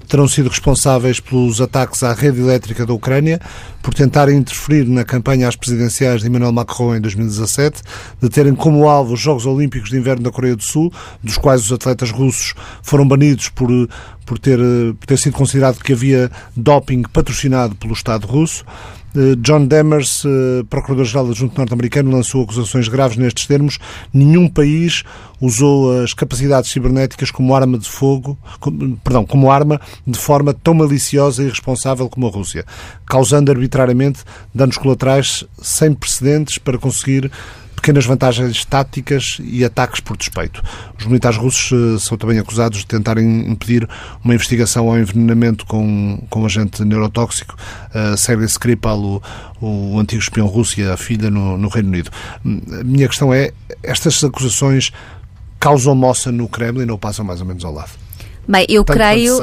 terão 0.08 0.28
sido 0.28 0.48
responsáveis 0.48 1.20
pelos 1.20 1.60
ataques 1.60 2.02
à 2.02 2.12
rede 2.12 2.40
elétrica 2.40 2.86
da 2.86 2.92
Ucrânia, 2.92 3.40
por 3.82 3.92
tentarem 3.92 4.36
interferir 4.36 4.86
na 4.86 5.04
campanha 5.04 5.48
às 5.48 5.56
presidenciais 5.56 6.20
de 6.20 6.28
Emmanuel 6.28 6.52
Macron 6.52 6.94
em 6.94 7.00
2017, 7.00 7.82
de 8.20 8.28
terem 8.28 8.54
como 8.54 8.88
alvo 8.88 9.14
os 9.14 9.20
Jogos 9.20 9.46
Olímpicos 9.46 9.90
de 9.90 9.96
Inverno 9.96 10.22
da 10.22 10.30
Coreia 10.30 10.54
do 10.54 10.62
Sul, 10.62 10.92
dos 11.22 11.36
quais 11.36 11.64
os 11.64 11.72
atletas 11.72 12.10
russos 12.10 12.54
foram 12.82 13.06
banidos 13.06 13.48
por, 13.48 13.68
por, 14.24 14.38
ter, 14.38 14.58
por 15.00 15.06
ter 15.06 15.18
sido 15.18 15.32
considerado 15.32 15.82
que 15.82 15.92
havia 15.92 16.30
doping 16.56 17.02
patrocinado 17.02 17.74
pelo 17.74 17.94
Estado 17.94 18.26
russo. 18.26 18.64
Eh, 19.14 19.36
John 19.36 19.66
Demers, 19.66 20.24
eh, 20.24 20.64
Procurador-Geral 20.68 21.30
Adjunto 21.30 21.58
Norte-Americano, 21.58 22.10
lançou 22.10 22.42
acusações 22.42 22.88
graves 22.88 23.16
nestes 23.16 23.46
termos. 23.46 23.78
Nenhum 24.12 24.48
país 24.48 25.02
usou 25.40 26.02
as 26.02 26.14
capacidades 26.14 26.70
cibernéticas 26.70 27.30
como 27.30 27.54
arma 27.54 27.76
de 27.76 27.88
fogo, 27.88 28.38
como, 28.60 28.96
perdão, 28.98 29.26
como 29.26 29.50
arma 29.50 29.80
de 30.06 30.18
forma 30.18 30.54
tão 30.54 30.72
maliciosa 30.72 31.42
e 31.42 31.46
irresponsável 31.46 32.08
como 32.08 32.26
a 32.26 32.30
Rússia, 32.30 32.64
causando 33.06 33.50
arbitrariamente 33.50 34.20
danos 34.54 34.78
colaterais 34.78 35.44
sem 35.60 35.92
precedentes 35.92 36.58
para 36.58 36.78
conseguir 36.78 37.30
pequenas 37.74 38.04
vantagens 38.04 38.64
táticas 38.64 39.38
e 39.40 39.64
ataques 39.64 40.00
por 40.00 40.16
despeito. 40.16 40.62
Os 40.98 41.06
militares 41.06 41.36
russos 41.36 41.72
uh, 41.72 41.98
são 41.98 42.16
também 42.16 42.38
acusados 42.38 42.78
de 42.78 42.86
tentarem 42.86 43.50
impedir 43.50 43.88
uma 44.24 44.34
investigação 44.34 44.88
ao 44.88 44.98
envenenamento 44.98 45.66
com, 45.66 46.22
com 46.30 46.46
agente 46.46 46.84
neurotóxico. 46.84 47.56
Uh, 47.94 48.16
Sergei 48.16 48.46
Skripal, 48.46 48.98
o, 49.00 49.22
o 49.60 49.98
antigo 49.98 50.22
espião 50.22 50.46
russo 50.46 50.80
e 50.80 50.84
a 50.84 50.96
filha 50.96 51.30
no, 51.30 51.58
no 51.58 51.68
Reino 51.68 51.88
Unido. 51.88 52.10
A 52.44 52.84
minha 52.84 53.08
questão 53.08 53.32
é, 53.32 53.52
estas 53.82 54.22
acusações 54.22 54.92
causam 55.58 55.94
moça 55.94 56.32
no 56.32 56.48
Kremlin 56.48 56.90
ou 56.90 56.98
passam 56.98 57.24
mais 57.24 57.40
ou 57.40 57.46
menos 57.46 57.64
ao 57.64 57.72
lado? 57.72 57.90
Bem, 58.46 58.66
eu 58.68 58.84
Tanto 58.84 58.96
creio 58.96 59.38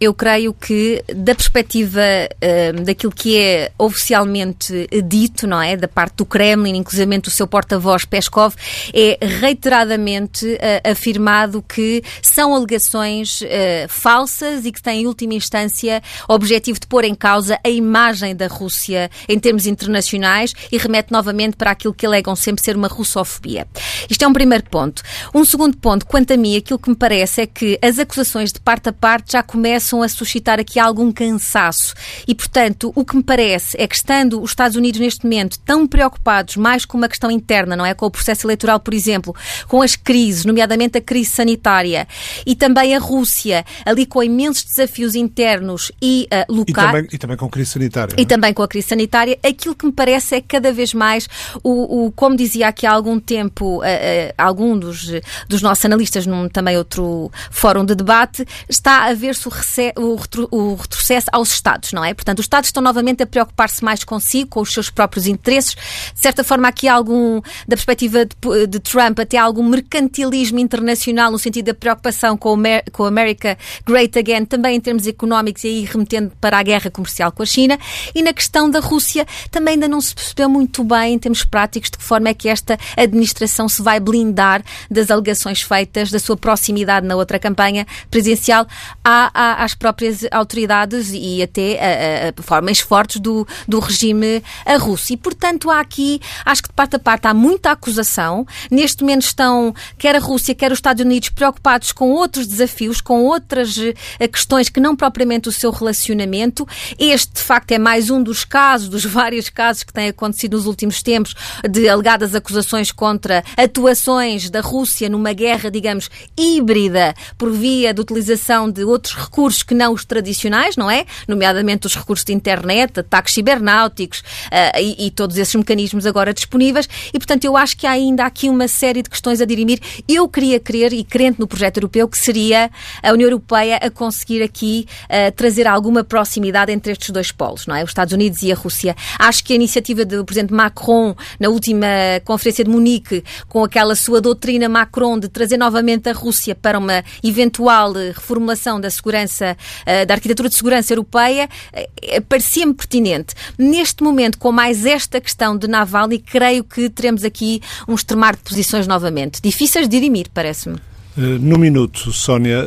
eu 0.00 0.14
creio 0.14 0.54
que, 0.54 1.04
da 1.14 1.34
perspectiva 1.34 2.00
uh, 2.00 2.84
daquilo 2.84 3.12
que 3.12 3.36
é 3.36 3.70
oficialmente 3.78 4.88
dito, 5.04 5.46
não 5.46 5.60
é? 5.60 5.76
Da 5.76 5.86
parte 5.86 6.16
do 6.16 6.24
Kremlin, 6.24 6.76
inclusive 6.76 7.10
o 7.26 7.30
seu 7.30 7.46
porta-voz 7.46 8.06
Peskov, 8.06 8.54
é 8.94 9.18
reiteradamente 9.20 10.46
uh, 10.46 10.90
afirmado 10.90 11.62
que 11.62 12.02
são 12.22 12.54
alegações 12.54 13.42
uh, 13.42 13.46
falsas 13.88 14.64
e 14.64 14.72
que 14.72 14.80
têm, 14.80 15.02
em 15.02 15.06
última 15.06 15.34
instância, 15.34 16.02
o 16.26 16.32
objetivo 16.32 16.80
de 16.80 16.86
pôr 16.86 17.04
em 17.04 17.14
causa 17.14 17.58
a 17.62 17.68
imagem 17.68 18.34
da 18.34 18.46
Rússia 18.46 19.10
em 19.28 19.38
termos 19.38 19.66
internacionais 19.66 20.54
e 20.72 20.78
remete 20.78 21.12
novamente 21.12 21.56
para 21.56 21.72
aquilo 21.72 21.92
que 21.92 22.06
alegam 22.06 22.34
sempre 22.34 22.64
ser 22.64 22.74
uma 22.74 22.88
russofobia. 22.88 23.66
Isto 24.08 24.24
é 24.24 24.28
um 24.28 24.32
primeiro 24.32 24.64
ponto. 24.64 25.02
Um 25.34 25.44
segundo 25.44 25.76
ponto, 25.76 26.06
quanto 26.06 26.32
a 26.32 26.36
mim, 26.38 26.56
aquilo 26.56 26.78
que 26.78 26.88
me 26.88 26.96
parece 26.96 27.42
é 27.42 27.46
que 27.46 27.78
as 27.82 27.98
acusações 27.98 28.50
de 28.50 28.60
parte 28.60 28.88
a 28.88 28.92
parte 28.92 29.32
já 29.32 29.42
começam 29.42 29.89
começam 29.90 30.02
a 30.02 30.08
suscitar 30.08 30.60
aqui 30.60 30.78
algum 30.78 31.10
cansaço. 31.10 31.94
E, 32.26 32.34
portanto, 32.34 32.92
o 32.94 33.04
que 33.04 33.16
me 33.16 33.22
parece 33.22 33.76
é 33.80 33.86
que, 33.86 33.96
estando 33.96 34.40
os 34.40 34.50
Estados 34.50 34.76
Unidos 34.76 35.00
neste 35.00 35.24
momento 35.24 35.58
tão 35.60 35.86
preocupados 35.86 36.56
mais 36.56 36.84
com 36.84 36.96
uma 36.96 37.08
questão 37.08 37.30
interna, 37.30 37.76
não 37.76 37.84
é? 37.84 37.94
Com 37.94 38.06
o 38.06 38.10
processo 38.10 38.46
eleitoral, 38.46 38.78
por 38.78 38.94
exemplo, 38.94 39.34
com 39.66 39.82
as 39.82 39.96
crises, 39.96 40.44
nomeadamente 40.44 40.98
a 40.98 41.00
crise 41.00 41.30
sanitária, 41.30 42.06
e 42.46 42.54
também 42.54 42.94
a 42.94 42.98
Rússia, 42.98 43.64
ali 43.84 44.06
com 44.06 44.22
imensos 44.22 44.64
desafios 44.64 45.14
internos 45.14 45.90
e 46.00 46.28
uh, 46.32 46.52
locais. 46.52 46.68
E 46.68 46.92
também, 46.92 47.08
e 47.12 47.18
também 47.18 47.36
com 47.36 47.46
a 47.46 47.50
crise 47.50 47.70
sanitária. 47.70 48.14
E 48.16 48.22
é? 48.22 48.24
também 48.24 48.54
com 48.54 48.62
a 48.62 48.68
crise 48.68 48.88
sanitária, 48.88 49.38
aquilo 49.42 49.74
que 49.74 49.86
me 49.86 49.92
parece 49.92 50.36
é 50.36 50.40
que 50.40 50.48
cada 50.48 50.72
vez 50.72 50.94
mais, 50.94 51.28
o, 51.62 52.06
o 52.06 52.12
como 52.12 52.36
dizia 52.36 52.68
aqui 52.68 52.86
há 52.86 52.92
algum 52.92 53.18
tempo, 53.18 53.78
uh, 53.78 53.80
uh, 53.80 54.34
algum 54.38 54.78
dos, 54.78 55.10
dos 55.48 55.62
nossos 55.62 55.84
analistas, 55.84 56.26
num 56.26 56.48
também 56.48 56.76
outro 56.76 57.30
fórum 57.50 57.84
de 57.84 57.94
debate, 57.94 58.46
está 58.68 59.06
a 59.06 59.14
ver-se 59.14 59.48
o, 59.48 59.50
o, 59.96 60.74
retrocesso 60.74 61.26
aos 61.32 61.52
Estados, 61.52 61.92
não 61.92 62.04
é? 62.04 62.14
Portanto, 62.14 62.38
os 62.38 62.44
Estados 62.44 62.68
estão 62.68 62.82
novamente 62.82 63.22
a 63.22 63.26
preocupar-se 63.26 63.84
mais 63.84 64.04
consigo, 64.04 64.50
com 64.50 64.60
os 64.60 64.72
seus 64.72 64.90
próprios 64.90 65.26
interesses. 65.26 65.74
De 66.14 66.20
certa 66.20 66.44
forma, 66.44 66.68
aqui 66.68 66.88
algum, 66.88 67.40
da 67.66 67.76
perspectiva 67.76 68.24
de, 68.24 68.66
de 68.66 68.80
Trump, 68.80 69.18
até 69.18 69.38
algum 69.38 69.64
mercantilismo 69.64 70.58
internacional 70.58 71.30
no 71.30 71.38
sentido 71.38 71.66
da 71.66 71.74
preocupação 71.74 72.36
com, 72.36 72.54
o 72.54 72.58
com 72.92 73.04
a 73.04 73.08
America 73.08 73.56
Great 73.86 74.18
Again, 74.18 74.44
também 74.44 74.76
em 74.76 74.80
termos 74.80 75.06
económicos 75.06 75.64
e 75.64 75.68
aí 75.68 75.84
remetendo 75.84 76.32
para 76.40 76.58
a 76.58 76.62
guerra 76.62 76.90
comercial 76.90 77.32
com 77.32 77.42
a 77.42 77.46
China. 77.46 77.78
E 78.14 78.22
na 78.22 78.32
questão 78.32 78.70
da 78.70 78.80
Rússia, 78.80 79.26
também 79.50 79.74
ainda 79.74 79.88
não 79.88 80.00
se 80.00 80.14
percebeu 80.14 80.48
muito 80.48 80.82
bem, 80.84 81.14
em 81.14 81.18
termos 81.18 81.44
práticos, 81.44 81.90
de 81.90 81.98
que 81.98 82.04
forma 82.04 82.28
é 82.28 82.34
que 82.34 82.48
esta 82.48 82.78
administração 82.96 83.68
se 83.68 83.82
vai 83.82 84.00
blindar 84.00 84.62
das 84.90 85.10
alegações 85.10 85.62
feitas, 85.62 86.10
da 86.10 86.18
sua 86.18 86.36
proximidade 86.36 87.06
na 87.06 87.16
outra 87.16 87.38
campanha 87.38 87.86
presidencial 88.10 88.66
à, 89.04 89.30
à, 89.34 89.64
às 89.70 89.74
próprias 89.74 90.20
autoridades 90.30 91.10
e 91.12 91.42
até 91.42 91.78
a, 91.78 92.28
a, 92.28 92.42
formas 92.42 92.80
fortes 92.80 93.20
do, 93.20 93.46
do 93.66 93.78
regime 93.78 94.42
russo. 94.80 95.12
E, 95.12 95.16
portanto, 95.16 95.70
há 95.70 95.80
aqui, 95.80 96.20
acho 96.44 96.62
que 96.62 96.68
de 96.68 96.74
parte 96.74 96.96
a 96.96 96.98
parte 96.98 97.26
há 97.26 97.34
muita 97.34 97.70
acusação. 97.70 98.46
Neste 98.70 99.02
momento 99.02 99.22
estão, 99.22 99.74
quer 99.98 100.16
a 100.16 100.18
Rússia, 100.18 100.54
quer 100.54 100.72
os 100.72 100.78
Estados 100.78 101.04
Unidos, 101.04 101.28
preocupados 101.28 101.92
com 101.92 102.10
outros 102.10 102.46
desafios, 102.46 103.00
com 103.00 103.24
outras 103.24 103.76
eh, 104.18 104.28
questões 104.28 104.68
que 104.68 104.80
não 104.80 104.96
propriamente 104.96 105.48
o 105.48 105.52
seu 105.52 105.70
relacionamento. 105.70 106.66
Este, 106.98 107.34
de 107.34 107.40
facto, 107.40 107.72
é 107.72 107.78
mais 107.78 108.10
um 108.10 108.22
dos 108.22 108.44
casos, 108.44 108.88
dos 108.88 109.04
vários 109.20 109.48
casos 109.48 109.82
que 109.82 109.92
têm 109.92 110.08
acontecido 110.08 110.56
nos 110.56 110.66
últimos 110.66 111.02
tempos, 111.02 111.34
de 111.68 111.88
alegadas 111.88 112.34
acusações 112.34 112.90
contra 112.90 113.44
atuações 113.56 114.50
da 114.50 114.60
Rússia 114.60 115.08
numa 115.08 115.32
guerra, 115.32 115.70
digamos, 115.70 116.10
híbrida, 116.36 117.14
por 117.38 117.50
via 117.50 117.94
de 117.94 118.00
utilização 118.00 118.70
de 118.70 118.84
outros 118.84 119.14
recursos 119.14 119.49
que 119.62 119.74
não 119.74 119.92
os 119.92 120.04
tradicionais, 120.04 120.76
não 120.76 120.90
é? 120.90 121.04
Nomeadamente 121.26 121.86
os 121.86 121.94
recursos 121.94 122.24
de 122.24 122.32
internet, 122.32 123.00
ataques 123.00 123.34
cibernáuticos 123.34 124.20
uh, 124.20 124.78
e, 124.78 125.06
e, 125.06 125.10
todos 125.10 125.36
esses 125.36 125.54
mecanismos 125.54 126.06
agora 126.06 126.32
disponíveis. 126.32 126.88
E, 127.12 127.18
portanto, 127.18 127.44
eu 127.44 127.56
acho 127.56 127.76
que 127.76 127.86
há 127.86 127.92
ainda 127.92 128.24
aqui 128.24 128.48
uma 128.48 128.68
série 128.68 129.02
de 129.02 129.10
questões 129.10 129.40
a 129.40 129.44
dirimir. 129.44 129.80
Eu 130.08 130.28
queria 130.28 130.58
crer, 130.58 130.92
e 130.92 131.04
crente 131.04 131.40
no 131.40 131.46
projeto 131.46 131.78
europeu, 131.78 132.08
que 132.08 132.18
seria 132.18 132.70
a 133.02 133.12
União 133.12 133.26
Europeia 133.26 133.76
a 133.76 133.90
conseguir 133.90 134.42
aqui 134.42 134.86
uh, 135.04 135.32
trazer 135.32 135.66
alguma 135.66 136.04
proximidade 136.04 136.72
entre 136.72 136.92
estes 136.92 137.10
dois 137.10 137.30
polos, 137.32 137.66
não 137.66 137.74
é? 137.74 137.82
Os 137.82 137.90
Estados 137.90 138.12
Unidos 138.12 138.42
e 138.42 138.52
a 138.52 138.54
Rússia. 138.54 138.96
Acho 139.18 139.44
que 139.44 139.52
a 139.52 139.56
iniciativa 139.56 140.04
do 140.04 140.24
Presidente 140.24 140.52
Macron, 140.52 141.14
na 141.38 141.48
última 141.48 141.86
Conferência 142.24 142.64
de 142.64 142.70
Munique, 142.70 143.24
com 143.48 143.64
aquela 143.64 143.94
sua 143.94 144.20
doutrina 144.20 144.68
Macron 144.68 145.18
de 145.18 145.28
trazer 145.28 145.56
novamente 145.56 146.08
a 146.08 146.12
Rússia 146.12 146.54
para 146.54 146.78
uma 146.78 147.04
eventual 147.22 147.92
reformulação 147.92 148.80
da 148.80 148.90
segurança, 148.90 149.39
eh, 149.86 150.04
da 150.06 150.14
arquitetura 150.14 150.48
de 150.48 150.54
segurança 150.54 150.92
europeia, 150.92 151.48
eh, 151.72 152.20
parecia-me 152.20 152.74
pertinente. 152.74 153.34
Neste 153.58 154.02
momento, 154.02 154.38
com 154.38 154.52
mais 154.52 154.86
esta 154.86 155.20
questão 155.20 155.56
de 155.56 155.68
Navalny, 155.68 156.18
creio 156.18 156.64
que 156.64 156.88
teremos 156.88 157.24
aqui 157.24 157.60
um 157.88 157.94
extremar 157.94 158.36
de 158.36 158.42
posições 158.42 158.86
novamente. 158.86 159.40
Difíceis 159.42 159.88
de 159.88 159.98
dirimir, 159.98 160.28
parece-me. 160.32 160.76
Eh, 161.16 161.20
no 161.40 161.58
minuto, 161.58 162.12
Sónia, 162.12 162.66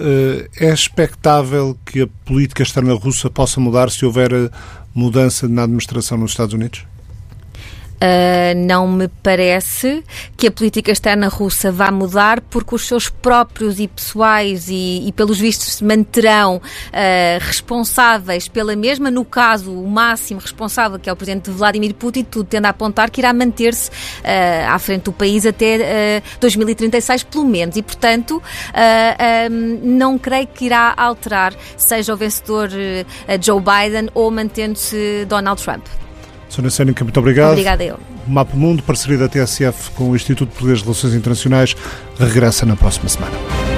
é 0.59 0.73
expectável 0.73 1.77
que 1.85 2.01
a 2.01 2.07
política 2.25 2.63
externa 2.63 2.93
russa 2.93 3.29
possa 3.29 3.59
mudar 3.59 3.89
se 3.89 4.05
houver 4.05 4.31
mudança 4.93 5.47
na 5.47 5.63
administração 5.63 6.17
nos 6.17 6.31
Estados 6.31 6.53
Unidos? 6.53 6.92
Uh, 8.03 8.53
não 8.65 8.85
me 8.85 9.07
parece 9.07 10.03
que 10.35 10.47
a 10.47 10.51
política 10.51 10.91
externa 10.91 11.29
russa 11.29 11.71
vá 11.71 11.89
mudar, 11.89 12.41
porque 12.41 12.75
os 12.75 12.85
seus 12.85 13.07
próprios 13.07 13.79
e 13.79 13.87
pessoais 13.87 14.67
e, 14.67 15.07
e 15.07 15.11
pelos 15.13 15.39
vistos 15.39 15.75
se 15.75 15.85
manterão 15.85 16.57
uh, 16.57 16.61
responsáveis 17.39 18.49
pela 18.49 18.75
mesma. 18.75 19.09
No 19.09 19.23
caso, 19.23 19.71
o 19.71 19.89
máximo 19.89 20.41
responsável, 20.41 20.99
que 20.99 21.09
é 21.09 21.13
o 21.13 21.15
presidente 21.15 21.49
Vladimir 21.49 21.93
Putin, 21.93 22.25
tudo 22.25 22.45
tende 22.45 22.67
a 22.67 22.71
apontar 22.71 23.09
que 23.09 23.21
irá 23.21 23.31
manter-se 23.31 23.89
uh, 23.89 23.93
à 24.67 24.77
frente 24.79 25.03
do 25.03 25.13
país 25.13 25.45
até 25.45 26.21
2036, 26.41 27.23
pelo 27.23 27.45
menos. 27.45 27.77
E, 27.77 27.81
portanto, 27.81 28.43
um, 29.49 29.79
não 29.81 30.17
creio 30.17 30.47
que 30.47 30.65
irá 30.65 30.93
alterar, 30.97 31.53
seja 31.77 32.13
o 32.13 32.17
vencedor 32.17 32.69
Joe 33.41 33.61
Biden 33.61 34.09
ou 34.13 34.29
mantendo-se 34.29 35.25
Donald 35.25 35.63
Trump. 35.63 35.85
Sônia 36.53 36.69
Sênica, 36.69 37.03
muito 37.03 37.19
obrigado. 37.19 37.51
Obrigada 37.53 37.83
eu. 37.83 37.99
Mapa 38.27 38.55
Mundo, 38.55 38.83
parceria 38.83 39.17
da 39.17 39.27
TSF 39.27 39.89
com 39.91 40.11
o 40.11 40.15
Instituto 40.15 40.51
de 40.51 40.55
Poderes 40.55 40.79
de 40.79 40.85
Relações 40.85 41.15
Internacionais, 41.15 41.75
regressa 42.19 42.63
na 42.63 42.75
próxima 42.75 43.09
semana. 43.09 43.72